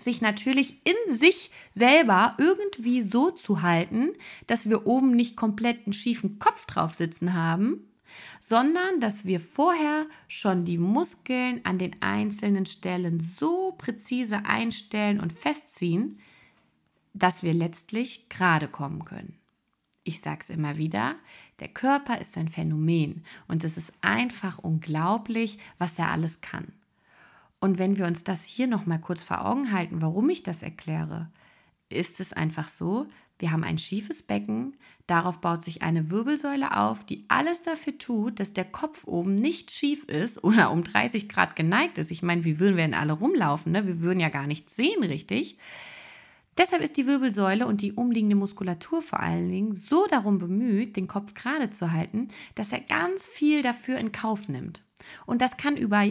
sich 0.00 0.20
natürlich 0.20 0.80
in 0.84 1.14
sich 1.14 1.50
selber 1.74 2.36
irgendwie 2.38 3.02
so 3.02 3.30
zu 3.30 3.62
halten, 3.62 4.10
dass 4.46 4.68
wir 4.68 4.86
oben 4.86 5.16
nicht 5.16 5.36
komplett 5.36 5.86
einen 5.86 5.92
schiefen 5.92 6.38
Kopf 6.38 6.66
drauf 6.66 6.94
sitzen 6.94 7.34
haben, 7.34 7.88
sondern 8.40 9.00
dass 9.00 9.26
wir 9.26 9.40
vorher 9.40 10.06
schon 10.28 10.64
die 10.64 10.78
Muskeln 10.78 11.60
an 11.64 11.78
den 11.78 12.00
einzelnen 12.00 12.66
Stellen 12.66 13.20
so 13.20 13.74
präzise 13.76 14.44
einstellen 14.44 15.20
und 15.20 15.32
festziehen, 15.32 16.18
dass 17.14 17.42
wir 17.42 17.52
letztlich 17.52 18.28
gerade 18.28 18.68
kommen 18.68 19.04
können. 19.04 19.38
Ich 20.08 20.22
sage 20.22 20.38
es 20.40 20.48
immer 20.48 20.78
wieder, 20.78 21.16
der 21.60 21.68
Körper 21.68 22.18
ist 22.18 22.38
ein 22.38 22.48
Phänomen 22.48 23.24
und 23.46 23.62
es 23.62 23.76
ist 23.76 23.92
einfach 24.00 24.58
unglaublich, 24.58 25.58
was 25.76 25.98
er 25.98 26.10
alles 26.10 26.40
kann. 26.40 26.72
Und 27.60 27.76
wenn 27.76 27.98
wir 27.98 28.06
uns 28.06 28.24
das 28.24 28.46
hier 28.46 28.68
noch 28.68 28.86
mal 28.86 28.96
kurz 28.96 29.22
vor 29.22 29.44
Augen 29.44 29.70
halten, 29.70 30.00
warum 30.00 30.30
ich 30.30 30.42
das 30.42 30.62
erkläre, 30.62 31.28
ist 31.90 32.20
es 32.20 32.32
einfach 32.32 32.68
so, 32.68 33.06
wir 33.38 33.52
haben 33.52 33.64
ein 33.64 33.76
schiefes 33.76 34.22
Becken, 34.22 34.78
darauf 35.06 35.42
baut 35.42 35.62
sich 35.62 35.82
eine 35.82 36.10
Wirbelsäule 36.10 36.74
auf, 36.74 37.04
die 37.04 37.26
alles 37.28 37.60
dafür 37.60 37.98
tut, 37.98 38.40
dass 38.40 38.54
der 38.54 38.64
Kopf 38.64 39.06
oben 39.06 39.34
nicht 39.34 39.72
schief 39.72 40.04
ist 40.04 40.42
oder 40.42 40.70
um 40.70 40.84
30 40.84 41.28
Grad 41.28 41.54
geneigt 41.54 41.98
ist. 41.98 42.10
Ich 42.10 42.22
meine, 42.22 42.46
wie 42.46 42.58
würden 42.58 42.78
wir 42.78 42.84
denn 42.84 42.94
alle 42.94 43.12
rumlaufen? 43.12 43.72
Ne? 43.72 43.86
Wir 43.86 44.00
würden 44.00 44.20
ja 44.20 44.30
gar 44.30 44.46
nichts 44.46 44.74
sehen, 44.74 45.02
richtig? 45.02 45.58
Deshalb 46.58 46.82
ist 46.82 46.96
die 46.96 47.06
Wirbelsäule 47.06 47.66
und 47.68 47.82
die 47.82 47.92
umliegende 47.92 48.34
Muskulatur 48.34 49.00
vor 49.00 49.20
allen 49.20 49.48
Dingen 49.48 49.74
so 49.74 50.06
darum 50.10 50.38
bemüht, 50.38 50.96
den 50.96 51.06
Kopf 51.06 51.34
gerade 51.34 51.70
zu 51.70 51.92
halten, 51.92 52.28
dass 52.56 52.72
er 52.72 52.80
ganz 52.80 53.28
viel 53.28 53.62
dafür 53.62 53.96
in 53.98 54.10
Kauf 54.10 54.48
nimmt. 54.48 54.82
Und 55.24 55.40
das 55.40 55.56
kann 55.56 55.76
über 55.76 56.04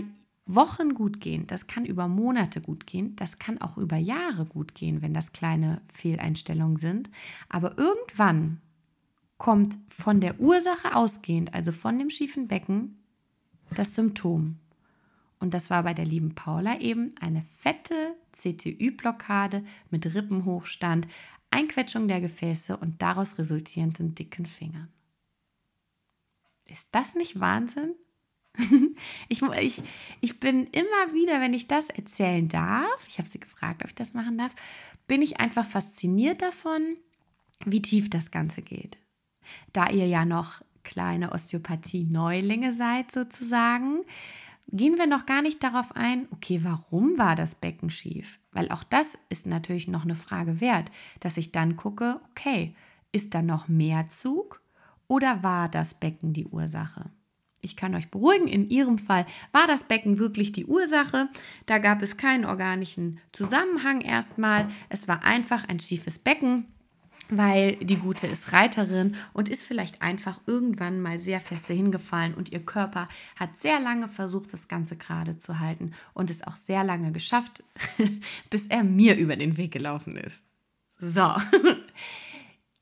Wochen 0.45 0.93
gut 0.93 1.19
gehen, 1.19 1.45
das 1.47 1.67
kann 1.67 1.83
über 1.83 2.07
Monate 2.07 2.62
gut 2.62 2.88
gehen, 2.88 3.17
das 3.17 3.38
kann 3.39 3.60
auch 3.60 3.77
über 3.77 3.97
Jahre 3.97 4.45
gut 4.45 4.73
gehen, 4.73 5.01
wenn 5.01 5.13
das 5.13 5.33
kleine 5.33 5.81
Fehleinstellungen 5.93 6.77
sind. 6.77 7.12
Aber 7.49 7.77
irgendwann 7.77 8.62
kommt 9.38 9.77
von 9.89 10.21
der 10.21 10.39
Ursache 10.39 10.95
ausgehend, 10.95 11.53
also 11.53 11.73
von 11.73 11.99
dem 11.99 12.10
schiefen 12.10 12.47
Becken, 12.47 13.03
das 13.75 13.95
Symptom. 13.95 14.57
Und 15.39 15.54
das 15.54 15.69
war 15.69 15.84
bei 15.84 15.93
der 15.93 16.06
lieben 16.06 16.34
Paula 16.36 16.80
eben 16.80 17.10
eine 17.19 17.43
fette 17.43 18.15
CTÜ-Blockade 18.34 19.63
mit 19.89 20.13
Rippenhochstand, 20.15 21.08
Einquetschung 21.52 22.08
der 22.08 22.21
Gefäße 22.21 22.78
und 22.78 23.02
daraus 23.02 23.38
resultierenden 23.38 24.15
dicken 24.15 24.45
Fingern. 24.45 24.89
Ist 26.67 26.89
das 26.91 27.15
nicht 27.15 27.39
Wahnsinn? 27.39 27.93
ich, 29.30 29.41
ich, 29.41 29.84
ich 30.21 30.39
bin 30.39 30.65
immer 30.67 31.13
wieder, 31.13 31.39
wenn 31.39 31.54
ich 31.54 31.67
das 31.67 31.89
erzählen 31.89 32.47
darf, 32.47 33.08
ich 33.08 33.19
habe 33.19 33.30
sie 33.30 33.39
gefragt, 33.39 33.84
ob 33.84 33.89
ich 33.89 33.95
das 33.95 34.13
machen 34.13 34.38
darf, 34.38 34.54
bin 35.08 35.21
ich 35.21 35.39
einfach 35.39 35.65
fasziniert 35.65 36.41
davon, 36.41 36.97
wie 37.65 37.82
tief 37.82 38.10
das 38.10 38.32
Ganze 38.32 38.62
geht. 38.62 38.97
Da 39.73 39.89
ihr 39.89 40.08
ja 40.08 40.26
noch 40.26 40.62
kleine 40.84 41.32
Osteopathie-Neulinge 41.32 42.73
seid 42.73 43.12
sozusagen, 43.12 44.04
gehen 44.69 44.97
wir 44.97 45.08
noch 45.08 45.25
gar 45.25 45.41
nicht 45.41 45.63
darauf 45.63 45.95
ein, 45.95 46.27
okay, 46.32 46.62
warum 46.63 47.17
war 47.17 47.36
das 47.36 47.56
Becken 47.56 47.89
schief? 47.89 48.39
Weil 48.51 48.69
auch 48.69 48.84
das 48.84 49.17
ist 49.30 49.45
natürlich 49.45 49.88
noch 49.88 50.03
eine 50.03 50.15
Frage 50.15 50.62
wert, 50.62 50.91
dass 51.19 51.38
ich 51.38 51.51
dann 51.51 51.75
gucke, 51.75 52.19
okay, 52.32 52.75
ist 53.12 53.34
da 53.34 53.41
noch 53.41 53.67
mehr 53.67 54.10
Zug 54.10 54.62
oder 55.08 55.43
war 55.43 55.69
das 55.69 55.93
Becken 55.93 56.34
die 56.34 56.45
Ursache? 56.45 57.10
Ich 57.62 57.75
kann 57.75 57.95
euch 57.95 58.12
beruhigen, 58.12 58.47
in 58.47 58.69
Ihrem 58.69 58.97
Fall 58.97 59.25
war 59.51 59.67
das 59.67 59.86
Becken 59.86 60.19
wirklich 60.19 60.51
die 60.51 60.65
Ursache. 60.65 61.27
Da 61.65 61.80
gab 61.80 62.01
es 62.01 62.17
keinen 62.17 62.45
organischen 62.45 63.19
Zusammenhang 63.32 64.01
erstmal. 64.01 64.67
Es 64.89 65.08
war 65.08 65.23
einfach 65.23 65.67
ein 65.67 65.80
schiefes 65.80 66.19
Becken, 66.19 66.65
weil 67.29 67.75
die 67.77 67.97
Gute 67.97 68.27
ist 68.27 68.53
Reiterin 68.53 69.15
und 69.33 69.49
ist 69.49 69.63
vielleicht 69.63 70.01
einfach 70.01 70.39
irgendwann 70.45 71.01
mal 71.01 71.19
sehr 71.19 71.39
feste 71.39 71.73
hingefallen 71.73 72.33
und 72.33 72.51
ihr 72.51 72.65
Körper 72.65 73.09
hat 73.35 73.57
sehr 73.57 73.79
lange 73.79 74.07
versucht, 74.07 74.53
das 74.53 74.67
Ganze 74.67 74.97
gerade 74.97 75.37
zu 75.37 75.59
halten 75.59 75.91
und 76.13 76.29
es 76.29 76.45
auch 76.45 76.55
sehr 76.55 76.83
lange 76.83 77.11
geschafft, 77.11 77.63
bis 78.49 78.67
er 78.67 78.83
mir 78.83 79.17
über 79.17 79.35
den 79.35 79.57
Weg 79.57 79.71
gelaufen 79.71 80.15
ist. 80.17 80.45
So. 80.97 81.35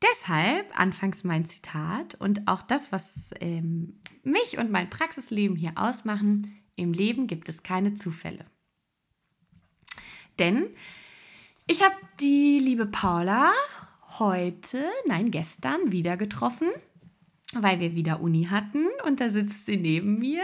Deshalb 0.02 0.80
anfangs 0.80 1.24
mein 1.24 1.46
Zitat 1.46 2.16
und 2.16 2.48
auch 2.48 2.62
das, 2.62 2.92
was 2.92 3.32
ähm, 3.40 4.00
mich 4.24 4.58
und 4.58 4.70
mein 4.70 4.90
Praxisleben 4.90 5.56
hier 5.56 5.74
ausmachen. 5.76 6.62
Im 6.76 6.94
Leben 6.94 7.28
gibt 7.28 7.50
es 7.50 7.64
keine 7.64 7.96
Zufälle. 7.96 8.46
Denn 10.38 10.68
ich 11.68 11.82
habe 11.82 11.96
die 12.20 12.60
liebe 12.60 12.86
Paula 12.86 13.52
heute, 14.20 14.84
nein, 15.08 15.32
gestern 15.32 15.92
wieder 15.92 16.18
getroffen, 16.18 16.70
weil 17.54 17.80
wir 17.80 17.96
wieder 17.96 18.22
Uni 18.22 18.46
hatten 18.46 18.88
und 19.06 19.20
da 19.20 19.30
sitzt 19.30 19.66
sie 19.66 19.78
neben 19.78 20.20
mir, 20.20 20.44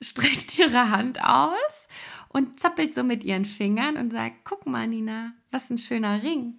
streckt 0.00 0.58
ihre 0.58 0.90
Hand 0.90 1.22
aus 1.22 1.88
und 2.28 2.58
zappelt 2.58 2.94
so 2.94 3.02
mit 3.02 3.24
ihren 3.24 3.44
Fingern 3.44 3.96
und 3.96 4.12
sagt, 4.12 4.44
guck 4.44 4.66
mal, 4.66 4.86
Nina, 4.86 5.32
was 5.50 5.70
ein 5.70 5.78
schöner 5.78 6.22
Ring. 6.22 6.54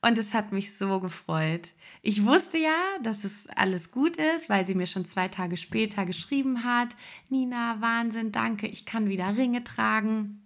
Und 0.00 0.18
es 0.18 0.34
hat 0.34 0.52
mich 0.52 0.76
so 0.76 1.00
gefreut. 1.00 1.72
Ich 2.02 2.26
wusste 2.26 2.58
ja, 2.58 2.76
dass 3.02 3.24
es 3.24 3.48
alles 3.56 3.90
gut 3.90 4.18
ist, 4.18 4.50
weil 4.50 4.66
sie 4.66 4.74
mir 4.74 4.86
schon 4.86 5.06
zwei 5.06 5.28
Tage 5.28 5.56
später 5.56 6.04
geschrieben 6.04 6.62
hat, 6.62 6.88
Nina, 7.30 7.80
Wahnsinn, 7.80 8.30
danke, 8.30 8.66
ich 8.66 8.84
kann 8.84 9.08
wieder 9.08 9.34
Ringe 9.38 9.64
tragen. 9.64 10.43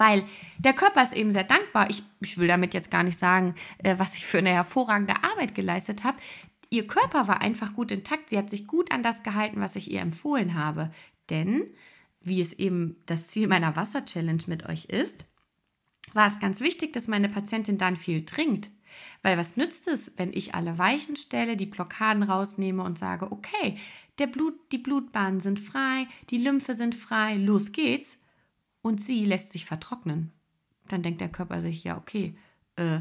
Weil 0.00 0.24
der 0.56 0.72
Körper 0.72 1.02
ist 1.02 1.12
eben 1.12 1.30
sehr 1.30 1.44
dankbar. 1.44 1.90
Ich, 1.90 2.02
ich 2.20 2.38
will 2.38 2.48
damit 2.48 2.72
jetzt 2.72 2.90
gar 2.90 3.02
nicht 3.02 3.18
sagen, 3.18 3.54
äh, 3.84 3.98
was 3.98 4.16
ich 4.16 4.24
für 4.24 4.38
eine 4.38 4.48
hervorragende 4.48 5.22
Arbeit 5.22 5.54
geleistet 5.54 6.04
habe. 6.04 6.16
Ihr 6.70 6.86
Körper 6.86 7.28
war 7.28 7.42
einfach 7.42 7.74
gut 7.74 7.90
intakt. 7.90 8.30
Sie 8.30 8.38
hat 8.38 8.48
sich 8.48 8.66
gut 8.66 8.92
an 8.92 9.02
das 9.02 9.22
gehalten, 9.24 9.60
was 9.60 9.76
ich 9.76 9.90
ihr 9.90 10.00
empfohlen 10.00 10.54
habe. 10.54 10.90
Denn, 11.28 11.66
wie 12.22 12.40
es 12.40 12.54
eben 12.54 12.96
das 13.04 13.28
Ziel 13.28 13.46
meiner 13.46 13.76
Wasser-Challenge 13.76 14.44
mit 14.46 14.66
euch 14.70 14.86
ist, 14.86 15.26
war 16.14 16.26
es 16.26 16.40
ganz 16.40 16.62
wichtig, 16.62 16.94
dass 16.94 17.06
meine 17.06 17.28
Patientin 17.28 17.76
dann 17.76 17.96
viel 17.96 18.24
trinkt. 18.24 18.70
Weil 19.22 19.36
was 19.36 19.58
nützt 19.58 19.86
es, 19.86 20.12
wenn 20.16 20.32
ich 20.32 20.54
alle 20.54 20.78
Weichen 20.78 21.16
stelle, 21.16 21.58
die 21.58 21.66
Blockaden 21.66 22.22
rausnehme 22.22 22.82
und 22.84 22.98
sage, 22.98 23.30
okay, 23.30 23.76
der 24.18 24.28
Blut, 24.28 24.54
die 24.72 24.78
Blutbahnen 24.78 25.40
sind 25.40 25.60
frei, 25.60 26.06
die 26.30 26.38
Lymphe 26.38 26.72
sind 26.72 26.94
frei, 26.94 27.36
los 27.36 27.72
geht's. 27.72 28.22
Und 28.82 29.02
sie 29.02 29.24
lässt 29.24 29.52
sich 29.52 29.66
vertrocknen. 29.66 30.32
Dann 30.88 31.02
denkt 31.02 31.20
der 31.20 31.28
Körper 31.28 31.60
sich, 31.60 31.84
ja, 31.84 31.96
okay, 31.96 32.34
äh, 32.76 33.00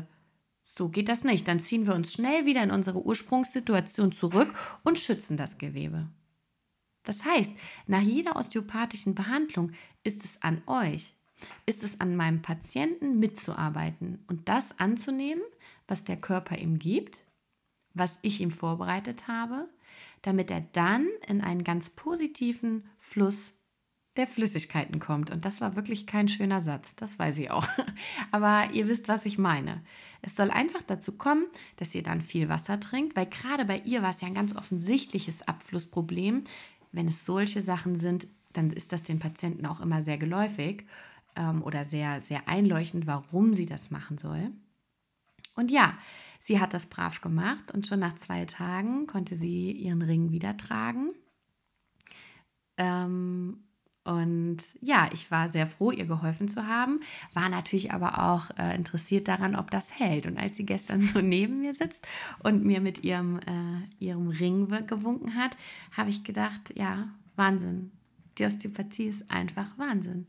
so 0.63 0.89
geht 0.89 1.09
das 1.09 1.23
nicht. 1.23 1.47
Dann 1.47 1.59
ziehen 1.59 1.87
wir 1.87 1.95
uns 1.95 2.13
schnell 2.13 2.45
wieder 2.45 2.61
in 2.63 2.71
unsere 2.71 3.03
Ursprungssituation 3.03 4.11
zurück 4.11 4.53
und 4.83 4.99
schützen 4.99 5.37
das 5.37 5.57
Gewebe. 5.57 6.07
Das 7.03 7.25
heißt, 7.25 7.53
nach 7.87 8.01
jeder 8.01 8.35
osteopathischen 8.35 9.15
Behandlung 9.15 9.71
ist 10.03 10.25
es 10.25 10.41
an 10.43 10.61
euch, 10.67 11.15
ist 11.65 11.83
es 11.83 12.01
an 12.01 12.15
meinem 12.15 12.41
Patienten 12.41 13.19
mitzuarbeiten 13.19 14.23
und 14.27 14.47
das 14.47 14.77
anzunehmen, 14.79 15.43
was 15.87 16.03
der 16.03 16.17
Körper 16.17 16.57
ihm 16.57 16.77
gibt, 16.77 17.23
was 17.93 18.19
ich 18.21 18.41
ihm 18.41 18.51
vorbereitet 18.51 19.27
habe, 19.27 19.67
damit 20.21 20.51
er 20.51 20.61
dann 20.73 21.07
in 21.27 21.41
einen 21.41 21.63
ganz 21.63 21.89
positiven 21.89 22.87
Fluss 22.97 23.53
der 24.19 24.27
Flüssigkeiten 24.27 24.99
kommt. 24.99 25.31
Und 25.31 25.45
das 25.45 25.61
war 25.61 25.75
wirklich 25.75 26.05
kein 26.05 26.27
schöner 26.27 26.61
Satz, 26.61 26.93
das 26.95 27.17
weiß 27.17 27.39
ich 27.39 27.49
auch. 27.49 27.67
Aber 28.31 28.71
ihr 28.73 28.87
wisst, 28.87 29.07
was 29.07 29.25
ich 29.25 29.37
meine. 29.39 29.81
Es 30.21 30.35
soll 30.35 30.51
einfach 30.51 30.83
dazu 30.83 31.13
kommen, 31.13 31.47
dass 31.77 31.95
ihr 31.95 32.03
dann 32.03 32.21
viel 32.21 32.49
Wasser 32.49 32.79
trinkt, 32.79 33.15
weil 33.15 33.25
gerade 33.25 33.65
bei 33.65 33.81
ihr 33.85 34.03
war 34.03 34.11
es 34.11 34.21
ja 34.21 34.27
ein 34.27 34.35
ganz 34.35 34.55
offensichtliches 34.55 35.47
Abflussproblem. 35.47 36.43
Wenn 36.91 37.07
es 37.07 37.25
solche 37.25 37.61
Sachen 37.61 37.97
sind, 37.97 38.27
dann 38.53 38.69
ist 38.71 38.91
das 38.91 39.03
den 39.03 39.19
Patienten 39.19 39.65
auch 39.65 39.79
immer 39.79 40.03
sehr 40.03 40.17
geläufig 40.17 40.85
ähm, 41.35 41.63
oder 41.63 41.85
sehr, 41.85 42.21
sehr 42.21 42.47
einleuchtend, 42.47 43.07
warum 43.07 43.55
sie 43.55 43.65
das 43.65 43.89
machen 43.89 44.17
soll. 44.17 44.51
Und 45.55 45.71
ja, 45.71 45.97
sie 46.41 46.59
hat 46.59 46.73
das 46.73 46.87
brav 46.87 47.21
gemacht 47.21 47.71
und 47.71 47.87
schon 47.87 47.99
nach 47.99 48.15
zwei 48.15 48.45
Tagen 48.45 49.07
konnte 49.07 49.35
sie 49.35 49.71
ihren 49.71 50.01
Ring 50.01 50.31
wieder 50.31 50.57
tragen. 50.57 51.11
Ähm, 52.77 53.63
und 54.03 54.57
ja, 54.81 55.09
ich 55.13 55.29
war 55.29 55.49
sehr 55.49 55.67
froh, 55.67 55.91
ihr 55.91 56.05
geholfen 56.05 56.47
zu 56.47 56.65
haben, 56.65 56.99
war 57.33 57.49
natürlich 57.49 57.91
aber 57.91 58.23
auch 58.31 58.49
äh, 58.57 58.75
interessiert 58.75 59.27
daran, 59.27 59.55
ob 59.55 59.69
das 59.71 59.99
hält. 59.99 60.25
Und 60.25 60.37
als 60.37 60.55
sie 60.55 60.65
gestern 60.65 61.01
so 61.01 61.21
neben 61.21 61.61
mir 61.61 61.73
sitzt 61.73 62.07
und 62.41 62.63
mir 62.63 62.81
mit 62.81 63.03
ihrem, 63.03 63.39
äh, 63.39 64.03
ihrem 64.03 64.29
Ring 64.29 64.67
gewunken 64.87 65.35
hat, 65.35 65.57
habe 65.95 66.09
ich 66.09 66.23
gedacht, 66.23 66.73
ja, 66.75 67.09
Wahnsinn. 67.35 67.91
Die 68.37 68.45
Osteopathie 68.45 69.07
ist 69.07 69.29
einfach 69.29 69.77
Wahnsinn. 69.77 70.27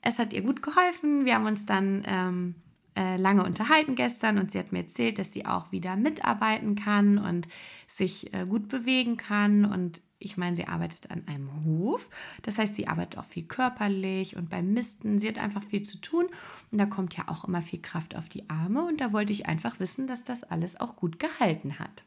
Es 0.00 0.18
hat 0.18 0.32
ihr 0.32 0.42
gut 0.42 0.62
geholfen. 0.62 1.24
Wir 1.24 1.34
haben 1.34 1.46
uns 1.46 1.66
dann 1.66 2.02
ähm, 2.06 2.54
äh, 2.96 3.16
lange 3.16 3.44
unterhalten 3.44 3.96
gestern 3.96 4.38
und 4.38 4.50
sie 4.50 4.58
hat 4.58 4.72
mir 4.72 4.80
erzählt, 4.80 5.18
dass 5.18 5.32
sie 5.32 5.46
auch 5.46 5.72
wieder 5.72 5.96
mitarbeiten 5.96 6.74
kann 6.74 7.18
und 7.18 7.48
sich 7.86 8.32
äh, 8.32 8.46
gut 8.46 8.68
bewegen 8.68 9.16
kann 9.16 9.64
und 9.64 10.00
ich 10.24 10.36
meine, 10.36 10.56
sie 10.56 10.66
arbeitet 10.66 11.10
an 11.10 11.26
einem 11.26 11.64
Hof. 11.64 12.08
Das 12.42 12.58
heißt, 12.58 12.74
sie 12.74 12.88
arbeitet 12.88 13.18
auch 13.18 13.24
viel 13.24 13.44
körperlich 13.44 14.36
und 14.36 14.50
beim 14.50 14.72
Misten. 14.72 15.18
Sie 15.18 15.28
hat 15.28 15.38
einfach 15.38 15.62
viel 15.62 15.82
zu 15.82 15.98
tun. 16.00 16.26
Und 16.70 16.78
da 16.78 16.86
kommt 16.86 17.16
ja 17.16 17.24
auch 17.28 17.44
immer 17.44 17.62
viel 17.62 17.80
Kraft 17.80 18.16
auf 18.16 18.28
die 18.28 18.48
Arme. 18.50 18.84
Und 18.86 19.00
da 19.00 19.12
wollte 19.12 19.32
ich 19.32 19.46
einfach 19.46 19.80
wissen, 19.80 20.06
dass 20.06 20.24
das 20.24 20.44
alles 20.44 20.80
auch 20.80 20.96
gut 20.96 21.18
gehalten 21.18 21.78
hat. 21.78 22.04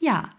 Ja, 0.00 0.30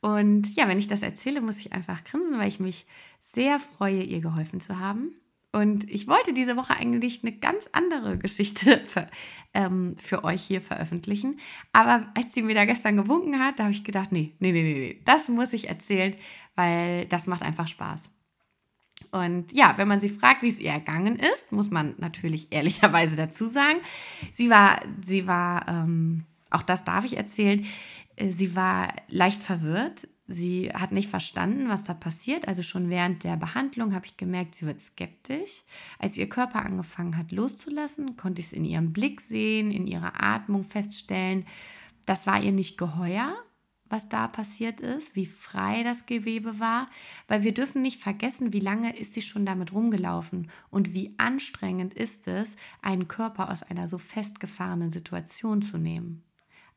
und 0.00 0.56
ja, 0.56 0.66
wenn 0.66 0.78
ich 0.78 0.88
das 0.88 1.02
erzähle, 1.02 1.40
muss 1.40 1.60
ich 1.60 1.72
einfach 1.72 2.02
grinsen, 2.02 2.38
weil 2.38 2.48
ich 2.48 2.58
mich 2.58 2.86
sehr 3.20 3.58
freue, 3.60 4.02
ihr 4.02 4.20
geholfen 4.20 4.60
zu 4.60 4.80
haben. 4.80 5.14
Und 5.52 5.90
ich 5.90 6.08
wollte 6.08 6.32
diese 6.32 6.56
Woche 6.56 6.74
eigentlich 6.74 7.22
eine 7.22 7.32
ganz 7.32 7.68
andere 7.72 8.16
Geschichte 8.16 8.82
für, 8.86 9.06
ähm, 9.52 9.96
für 9.98 10.24
euch 10.24 10.42
hier 10.42 10.62
veröffentlichen. 10.62 11.38
Aber 11.72 12.10
als 12.16 12.32
sie 12.32 12.42
mir 12.42 12.54
da 12.54 12.64
gestern 12.64 12.96
gewunken 12.96 13.38
hat, 13.38 13.58
da 13.58 13.64
habe 13.64 13.72
ich 13.72 13.84
gedacht, 13.84 14.12
nee, 14.12 14.34
nee, 14.38 14.52
nee, 14.52 14.62
nee, 14.62 15.00
das 15.04 15.28
muss 15.28 15.52
ich 15.52 15.68
erzählen, 15.68 16.16
weil 16.54 17.04
das 17.06 17.26
macht 17.26 17.42
einfach 17.42 17.68
Spaß. 17.68 18.10
Und 19.10 19.52
ja, 19.52 19.74
wenn 19.76 19.88
man 19.88 20.00
sie 20.00 20.08
fragt, 20.08 20.42
wie 20.42 20.48
es 20.48 20.60
ihr 20.60 20.70
ergangen 20.70 21.18
ist, 21.18 21.52
muss 21.52 21.70
man 21.70 21.94
natürlich 21.98 22.50
ehrlicherweise 22.50 23.16
dazu 23.16 23.46
sagen, 23.46 23.78
sie 24.32 24.48
war, 24.48 24.80
sie 25.02 25.26
war, 25.26 25.68
ähm, 25.68 26.24
auch 26.50 26.62
das 26.62 26.84
darf 26.84 27.04
ich 27.04 27.16
erzählen, 27.18 27.64
äh, 28.16 28.30
sie 28.30 28.56
war 28.56 28.94
leicht 29.08 29.42
verwirrt. 29.42 30.08
Sie 30.32 30.70
hat 30.72 30.92
nicht 30.92 31.10
verstanden, 31.10 31.68
was 31.68 31.84
da 31.84 31.92
passiert. 31.92 32.48
Also 32.48 32.62
schon 32.62 32.88
während 32.88 33.22
der 33.22 33.36
Behandlung 33.36 33.94
habe 33.94 34.06
ich 34.06 34.16
gemerkt, 34.16 34.54
sie 34.54 34.64
wird 34.64 34.80
skeptisch. 34.80 35.62
Als 35.98 36.16
ihr 36.16 36.28
Körper 36.28 36.64
angefangen 36.64 37.18
hat 37.18 37.32
loszulassen, 37.32 38.16
konnte 38.16 38.40
ich 38.40 38.46
es 38.46 38.52
in 38.54 38.64
ihrem 38.64 38.94
Blick 38.94 39.20
sehen, 39.20 39.70
in 39.70 39.86
ihrer 39.86 40.22
Atmung 40.22 40.62
feststellen. 40.62 41.44
Das 42.06 42.26
war 42.26 42.42
ihr 42.42 42.50
nicht 42.50 42.78
geheuer, 42.78 43.34
was 43.90 44.08
da 44.08 44.26
passiert 44.26 44.80
ist, 44.80 45.16
wie 45.16 45.26
frei 45.26 45.82
das 45.82 46.06
Gewebe 46.06 46.58
war, 46.58 46.88
weil 47.28 47.44
wir 47.44 47.52
dürfen 47.52 47.82
nicht 47.82 48.00
vergessen, 48.00 48.54
wie 48.54 48.60
lange 48.60 48.96
ist 48.96 49.12
sie 49.12 49.20
schon 49.20 49.44
damit 49.44 49.74
rumgelaufen 49.74 50.50
und 50.70 50.94
wie 50.94 51.14
anstrengend 51.18 51.92
ist 51.92 52.26
es, 52.26 52.56
einen 52.80 53.06
Körper 53.06 53.50
aus 53.50 53.62
einer 53.62 53.86
so 53.86 53.98
festgefahrenen 53.98 54.90
Situation 54.90 55.60
zu 55.60 55.76
nehmen. 55.76 56.24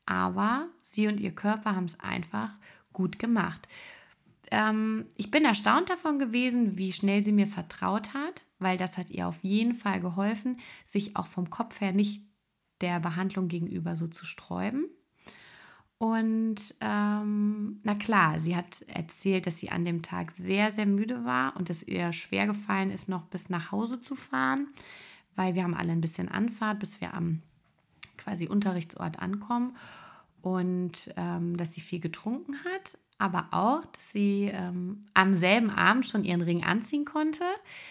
Aber 0.04 0.68
sie 0.84 1.08
und 1.08 1.20
ihr 1.20 1.34
Körper 1.34 1.74
haben 1.74 1.86
es 1.86 1.98
einfach 1.98 2.58
gut 2.96 3.18
gemacht. 3.18 3.68
Ähm, 4.50 5.04
ich 5.16 5.30
bin 5.30 5.44
erstaunt 5.44 5.90
davon 5.90 6.18
gewesen, 6.18 6.78
wie 6.78 6.92
schnell 6.92 7.22
sie 7.22 7.32
mir 7.32 7.46
vertraut 7.46 8.14
hat, 8.14 8.42
weil 8.58 8.78
das 8.78 8.96
hat 8.96 9.10
ihr 9.10 9.28
auf 9.28 9.44
jeden 9.44 9.74
Fall 9.74 10.00
geholfen, 10.00 10.58
sich 10.84 11.14
auch 11.14 11.26
vom 11.26 11.50
Kopf 11.50 11.80
her 11.80 11.92
nicht 11.92 12.22
der 12.80 12.98
Behandlung 13.00 13.48
gegenüber 13.48 13.96
so 13.96 14.06
zu 14.06 14.24
sträuben. 14.24 14.86
Und 15.98 16.74
ähm, 16.80 17.80
na 17.82 17.94
klar, 17.94 18.40
sie 18.40 18.56
hat 18.56 18.82
erzählt, 18.82 19.46
dass 19.46 19.58
sie 19.58 19.70
an 19.70 19.84
dem 19.84 20.02
Tag 20.02 20.30
sehr, 20.30 20.70
sehr 20.70 20.86
müde 20.86 21.24
war 21.24 21.54
und 21.56 21.68
es 21.68 21.82
ihr 21.82 22.12
schwer 22.12 22.46
gefallen 22.46 22.90
ist, 22.90 23.08
noch 23.08 23.24
bis 23.26 23.50
nach 23.50 23.72
Hause 23.72 24.00
zu 24.00 24.16
fahren, 24.16 24.68
weil 25.36 25.54
wir 25.54 25.64
haben 25.64 25.74
alle 25.74 25.92
ein 25.92 26.00
bisschen 26.00 26.28
Anfahrt, 26.28 26.80
bis 26.80 27.00
wir 27.00 27.12
am 27.14 27.42
quasi 28.16 28.46
Unterrichtsort 28.46 29.18
ankommen 29.18 29.74
und 30.42 31.12
ähm, 31.16 31.56
dass 31.56 31.74
sie 31.74 31.80
viel 31.80 32.00
getrunken 32.00 32.54
hat, 32.64 32.98
aber 33.18 33.48
auch, 33.50 33.84
dass 33.86 34.12
sie 34.12 34.50
ähm, 34.52 35.04
am 35.14 35.32
selben 35.32 35.70
Abend 35.70 36.06
schon 36.06 36.24
ihren 36.24 36.42
Ring 36.42 36.64
anziehen 36.64 37.04
konnte, 37.04 37.44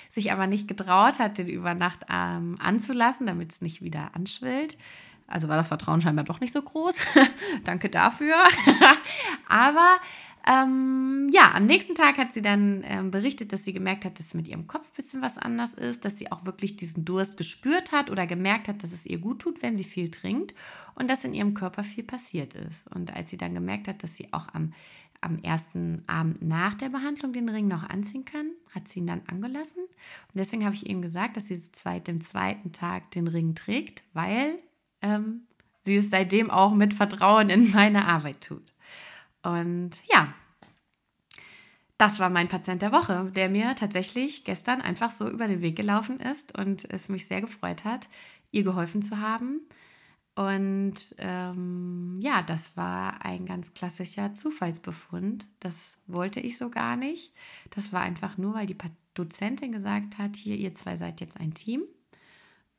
sich 0.09 0.31
aber 0.31 0.45
nicht 0.45 0.67
getraut 0.67 1.19
hat, 1.19 1.37
den 1.37 1.47
über 1.47 1.73
Nacht 1.73 2.05
ähm, 2.09 2.57
anzulassen, 2.59 3.25
damit 3.25 3.51
es 3.51 3.61
nicht 3.61 3.81
wieder 3.81 4.11
anschwillt. 4.13 4.77
Also 5.27 5.47
war 5.47 5.57
das 5.57 5.69
Vertrauen 5.69 6.01
scheinbar 6.01 6.25
doch 6.25 6.39
nicht 6.39 6.53
so 6.53 6.61
groß. 6.61 6.97
Danke 7.63 7.89
dafür. 7.89 8.35
aber 9.47 9.99
ähm, 10.47 11.29
ja, 11.31 11.53
am 11.55 11.65
nächsten 11.65 11.95
Tag 11.95 12.17
hat 12.19 12.31
sie 12.31 12.41
dann 12.41 12.83
ähm, 12.85 13.09
berichtet, 13.09 13.51
dass 13.51 13.63
sie 13.63 13.73
gemerkt 13.73 14.05
hat, 14.05 14.19
dass 14.19 14.35
mit 14.35 14.47
ihrem 14.47 14.67
Kopf 14.67 14.87
ein 14.91 14.95
bisschen 14.95 15.21
was 15.23 15.39
anders 15.39 15.73
ist, 15.73 16.05
dass 16.05 16.19
sie 16.19 16.31
auch 16.31 16.45
wirklich 16.45 16.75
diesen 16.75 17.03
Durst 17.03 17.37
gespürt 17.37 17.91
hat 17.91 18.11
oder 18.11 18.27
gemerkt 18.27 18.67
hat, 18.67 18.83
dass 18.83 18.91
es 18.91 19.07
ihr 19.07 19.17
gut 19.17 19.39
tut, 19.39 19.63
wenn 19.63 19.75
sie 19.75 19.83
viel 19.83 20.11
trinkt 20.11 20.53
und 20.93 21.09
dass 21.09 21.23
in 21.23 21.33
ihrem 21.33 21.55
Körper 21.55 21.83
viel 21.83 22.03
passiert 22.03 22.53
ist. 22.53 22.85
Und 22.93 23.15
als 23.15 23.31
sie 23.31 23.37
dann 23.37 23.55
gemerkt 23.55 23.87
hat, 23.87 24.03
dass 24.03 24.15
sie 24.15 24.31
auch 24.33 24.47
am, 24.53 24.71
am 25.19 25.39
ersten 25.39 26.03
Abend 26.05 26.43
nach 26.43 26.75
der 26.75 26.89
Behandlung 26.89 27.33
den 27.33 27.49
Ring 27.49 27.67
noch 27.67 27.89
anziehen 27.89 28.25
kann, 28.25 28.51
hat 28.69 28.87
sie 28.87 28.99
ihn 28.99 29.07
dann 29.07 29.23
angelassen. 29.25 29.81
Und 29.81 30.35
deswegen 30.35 30.63
habe 30.63 30.75
ich 30.75 30.87
ihnen 30.87 31.01
gesagt, 31.01 31.37
dass 31.37 31.47
sie 31.47 31.55
seit 31.55 32.07
dem 32.07 32.21
zweiten 32.21 32.71
Tag 32.71 33.09
den 33.11 33.27
Ring 33.27 33.55
trägt, 33.55 34.03
weil 34.13 34.59
ähm, 35.01 35.47
sie 35.79 35.97
es 35.97 36.09
seitdem 36.09 36.49
auch 36.49 36.73
mit 36.73 36.93
Vertrauen 36.93 37.49
in 37.49 37.71
meine 37.71 38.05
Arbeit 38.05 38.41
tut. 38.41 38.73
Und 39.43 40.01
ja, 40.11 40.33
das 41.97 42.19
war 42.19 42.29
mein 42.29 42.49
Patient 42.49 42.81
der 42.81 42.91
Woche, 42.91 43.31
der 43.35 43.49
mir 43.49 43.75
tatsächlich 43.75 44.43
gestern 44.43 44.81
einfach 44.81 45.11
so 45.11 45.29
über 45.29 45.47
den 45.47 45.61
Weg 45.61 45.75
gelaufen 45.75 46.19
ist 46.19 46.57
und 46.57 46.85
es 46.91 47.07
mich 47.07 47.25
sehr 47.25 47.41
gefreut 47.41 47.85
hat, 47.85 48.09
ihr 48.51 48.63
geholfen 48.63 49.01
zu 49.01 49.19
haben. 49.19 49.61
Und 50.35 51.15
ähm, 51.19 52.19
ja, 52.21 52.41
das 52.41 52.75
war 52.75 53.23
ein 53.23 53.45
ganz 53.45 53.73
klassischer 53.73 54.33
Zufallsbefund. 54.33 55.47
Das 55.61 55.97
wollte 56.07 56.41
ich 56.41 56.57
so 56.57 56.69
gar 56.69 56.97
nicht. 56.97 57.33
Das 57.69 57.93
war 57.93 58.01
einfach 58.01 58.37
nur, 58.37 58.53
weil 58.55 58.65
die 58.65 58.77
Dozentin 59.13 59.71
gesagt 59.71 60.17
hat, 60.17 60.35
hier, 60.35 60.57
ihr 60.57 60.73
zwei 60.73 60.97
seid 60.97 61.21
jetzt 61.21 61.39
ein 61.39 61.53
Team. 61.53 61.83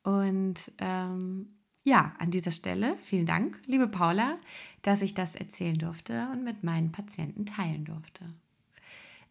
Und 0.02 0.70
ähm, 0.76 1.57
ja, 1.87 2.12
an 2.18 2.33
dieser 2.33 2.51
Stelle 2.51 2.96
vielen 3.01 3.27
Dank, 3.27 3.61
liebe 3.66 3.87
Paula, 3.87 4.38
dass 4.83 5.03
ich 5.03 5.14
das 5.14 5.37
erzählen 5.37 5.79
durfte 5.79 6.29
und 6.33 6.42
mit 6.42 6.64
meinen 6.64 6.90
Patienten 6.90 7.46
teilen 7.46 7.85
durfte. 7.85 8.25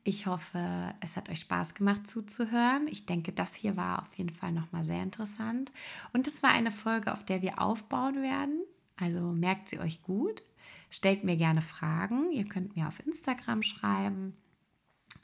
Ich 0.05 0.25
hoffe, 0.25 0.93
es 1.01 1.17
hat 1.17 1.29
euch 1.29 1.41
Spaß 1.41 1.73
gemacht 1.73 2.07
zuzuhören. 2.07 2.87
Ich 2.87 3.05
denke, 3.05 3.33
das 3.33 3.55
hier 3.55 3.75
war 3.75 4.03
auf 4.03 4.15
jeden 4.15 4.29
Fall 4.29 4.53
nochmal 4.53 4.85
sehr 4.85 5.03
interessant. 5.03 5.73
Und 6.13 6.27
es 6.27 6.43
war 6.43 6.51
eine 6.51 6.71
Folge, 6.71 7.11
auf 7.11 7.25
der 7.25 7.41
wir 7.41 7.59
aufbauen 7.59 8.21
werden. 8.21 8.61
Also 8.95 9.19
merkt 9.33 9.67
sie 9.67 9.79
euch 9.79 10.01
gut. 10.01 10.41
Stellt 10.89 11.25
mir 11.25 11.35
gerne 11.35 11.61
Fragen. 11.61 12.31
Ihr 12.31 12.45
könnt 12.45 12.77
mir 12.77 12.87
auf 12.87 13.05
Instagram 13.05 13.63
schreiben. 13.63 14.33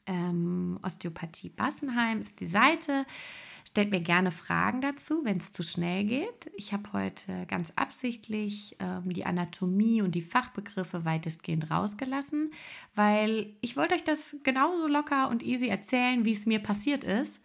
Ähm, 0.05 0.79
Osteopathie 0.83 1.49
Bassenheim 1.49 2.19
ist 2.19 2.41
die 2.41 2.47
Seite. 2.47 3.05
Stellt 3.71 3.91
mir 3.91 4.01
gerne 4.01 4.31
Fragen 4.31 4.81
dazu, 4.81 5.23
wenn 5.23 5.37
es 5.37 5.53
zu 5.53 5.63
schnell 5.63 6.03
geht. 6.03 6.51
Ich 6.57 6.73
habe 6.73 6.91
heute 6.91 7.45
ganz 7.47 7.71
absichtlich 7.77 8.75
ähm, 8.81 9.13
die 9.13 9.25
Anatomie 9.25 10.01
und 10.01 10.13
die 10.13 10.21
Fachbegriffe 10.21 11.05
weitestgehend 11.05 11.71
rausgelassen, 11.71 12.51
weil 12.95 13.55
ich 13.61 13.77
wollte 13.77 13.95
euch 13.95 14.03
das 14.03 14.35
genauso 14.43 14.87
locker 14.87 15.29
und 15.29 15.41
easy 15.41 15.69
erzählen, 15.69 16.25
wie 16.25 16.33
es 16.33 16.45
mir 16.45 16.59
passiert 16.59 17.05
ist 17.05 17.41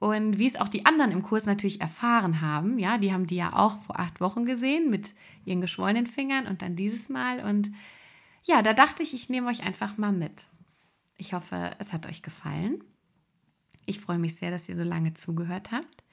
und 0.00 0.40
wie 0.40 0.48
es 0.48 0.56
auch 0.56 0.68
die 0.68 0.84
anderen 0.84 1.12
im 1.12 1.22
Kurs 1.22 1.46
natürlich 1.46 1.80
erfahren 1.80 2.40
haben. 2.40 2.80
Ja, 2.80 2.98
die 2.98 3.12
haben 3.12 3.28
die 3.28 3.36
ja 3.36 3.52
auch 3.52 3.78
vor 3.78 4.00
acht 4.00 4.20
Wochen 4.20 4.46
gesehen 4.46 4.90
mit 4.90 5.14
ihren 5.44 5.60
geschwollenen 5.60 6.08
Fingern 6.08 6.48
und 6.48 6.60
dann 6.60 6.74
dieses 6.74 7.08
Mal. 7.08 7.38
Und 7.44 7.70
ja, 8.42 8.62
da 8.62 8.74
dachte 8.74 9.04
ich, 9.04 9.14
ich 9.14 9.28
nehme 9.28 9.46
euch 9.46 9.62
einfach 9.62 9.96
mal 9.96 10.12
mit. 10.12 10.48
Ich 11.18 11.34
hoffe, 11.34 11.70
es 11.78 11.92
hat 11.92 12.06
euch 12.06 12.22
gefallen. 12.22 12.82
Ich 13.88 14.00
freue 14.00 14.18
mich 14.18 14.36
sehr, 14.36 14.50
dass 14.50 14.68
ihr 14.68 14.76
so 14.76 14.82
lange 14.82 15.14
zugehört 15.14 15.72
habt. 15.72 16.04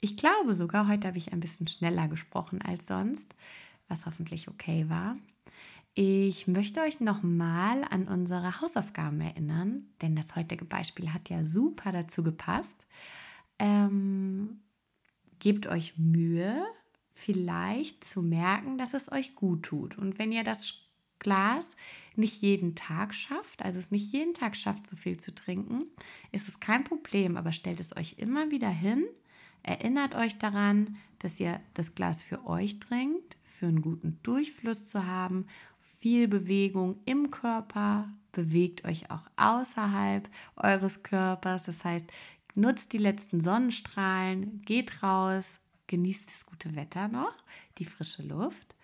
Ich 0.00 0.16
glaube 0.16 0.52
sogar, 0.52 0.88
heute 0.88 1.06
habe 1.06 1.16
ich 1.16 1.32
ein 1.32 1.38
bisschen 1.38 1.68
schneller 1.68 2.08
gesprochen 2.08 2.60
als 2.60 2.88
sonst, 2.88 3.36
was 3.86 4.04
hoffentlich 4.04 4.48
okay 4.48 4.86
war. 4.88 5.16
Ich 5.94 6.48
möchte 6.48 6.80
euch 6.80 6.98
nochmal 6.98 7.84
an 7.84 8.08
unsere 8.08 8.60
Hausaufgaben 8.60 9.20
erinnern, 9.20 9.86
denn 10.02 10.16
das 10.16 10.34
heutige 10.34 10.64
Beispiel 10.64 11.12
hat 11.12 11.30
ja 11.30 11.44
super 11.44 11.92
dazu 11.92 12.24
gepasst. 12.24 12.84
Ähm, 13.60 14.58
gebt 15.38 15.68
euch 15.68 15.96
Mühe, 15.96 16.66
vielleicht 17.12 18.02
zu 18.02 18.22
merken, 18.22 18.76
dass 18.76 18.92
es 18.92 19.12
euch 19.12 19.36
gut 19.36 19.62
tut. 19.62 19.96
Und 19.98 20.18
wenn 20.18 20.32
ihr 20.32 20.42
das 20.42 20.83
Glas 21.18 21.76
nicht 22.16 22.42
jeden 22.42 22.74
Tag 22.74 23.14
schafft, 23.14 23.62
also 23.62 23.78
es 23.78 23.90
nicht 23.90 24.12
jeden 24.12 24.34
Tag 24.34 24.56
schafft, 24.56 24.86
so 24.86 24.96
viel 24.96 25.18
zu 25.18 25.34
trinken, 25.34 25.84
ist 26.32 26.48
es 26.48 26.60
kein 26.60 26.84
Problem, 26.84 27.36
aber 27.36 27.52
stellt 27.52 27.80
es 27.80 27.96
euch 27.96 28.16
immer 28.18 28.50
wieder 28.50 28.68
hin, 28.68 29.06
erinnert 29.62 30.14
euch 30.14 30.38
daran, 30.38 30.96
dass 31.18 31.40
ihr 31.40 31.60
das 31.72 31.94
Glas 31.94 32.22
für 32.22 32.46
euch 32.46 32.80
trinkt, 32.80 33.36
für 33.42 33.66
einen 33.66 33.82
guten 33.82 34.18
Durchfluss 34.22 34.86
zu 34.86 35.06
haben, 35.06 35.46
viel 35.80 36.28
Bewegung 36.28 36.98
im 37.04 37.30
Körper, 37.30 38.12
bewegt 38.32 38.84
euch 38.84 39.10
auch 39.10 39.26
außerhalb 39.36 40.28
eures 40.56 41.02
Körpers. 41.02 41.62
Das 41.62 41.84
heißt, 41.84 42.04
nutzt 42.54 42.92
die 42.92 42.98
letzten 42.98 43.40
Sonnenstrahlen, 43.40 44.60
geht 44.62 45.02
raus, 45.02 45.60
genießt 45.86 46.28
das 46.28 46.46
gute 46.46 46.74
Wetter 46.76 47.08
noch, 47.08 47.36
die 47.78 47.84
frische 47.84 48.22
Luft. 48.22 48.74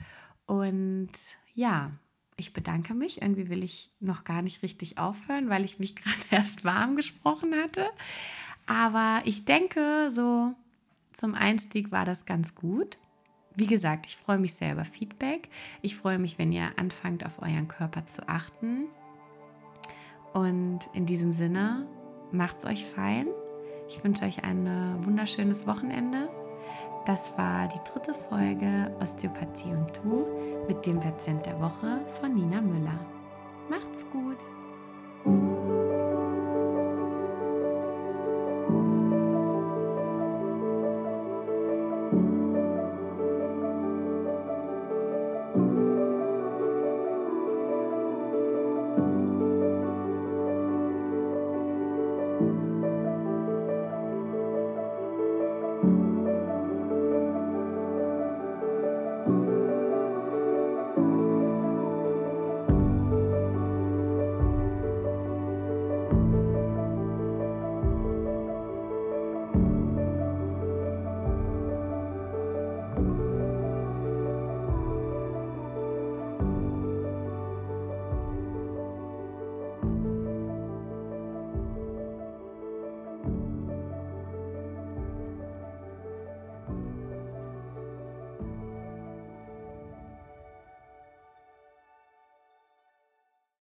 Und 0.47 1.11
ja, 1.55 1.93
ich 2.40 2.53
bedanke 2.53 2.94
mich. 2.94 3.22
Irgendwie 3.22 3.48
will 3.48 3.62
ich 3.62 3.90
noch 4.00 4.24
gar 4.24 4.42
nicht 4.42 4.62
richtig 4.62 4.98
aufhören, 4.98 5.48
weil 5.48 5.64
ich 5.64 5.79
mich 5.79 5.94
gerade 5.96 6.26
erst 6.31 6.64
warm 6.64 6.96
gesprochen 6.96 7.55
hatte. 7.55 7.87
Aber 8.66 9.22
ich 9.24 9.44
denke, 9.44 10.11
so 10.11 10.55
zum 11.12 11.35
Einstieg 11.35 11.92
war 11.92 12.05
das 12.05 12.24
ganz 12.24 12.55
gut. 12.55 12.98
Wie 13.57 13.66
gesagt, 13.66 14.07
ich 14.07 14.16
freue 14.16 14.38
mich 14.38 14.55
sehr 14.55 14.72
über 14.72 14.85
Feedback. 14.85 15.48
Ich 15.83 15.96
freue 15.96 16.18
mich, 16.18 16.38
wenn 16.38 16.53
ihr 16.53 16.70
anfangt, 16.76 17.26
auf 17.26 17.42
euren 17.42 17.68
Körper 17.68 18.07
zu 18.07 18.29
achten. 18.29 18.87
Und 20.33 20.88
in 20.94 21.07
diesem 21.07 21.33
Sinne, 21.33 21.87
macht's 22.33 22.64
euch 22.64 22.87
fein. 22.87 23.26
Ich 23.88 24.03
wünsche 24.05 24.24
euch 24.24 24.44
ein 24.44 25.05
wunderschönes 25.05 25.66
Wochenende. 25.66 26.29
Das 27.11 27.37
war 27.37 27.66
die 27.66 27.90
dritte 27.90 28.14
Folge 28.14 28.94
Osteopathie 29.03 29.73
und 29.73 29.96
Du 29.96 30.29
mit 30.68 30.87
dem 30.87 31.01
Patient 31.01 31.44
der 31.44 31.61
Woche 31.61 31.99
von 32.20 32.33
Nina 32.33 32.61
Müller. 32.61 33.01
Macht's 33.68 34.07
gut! 34.12 34.37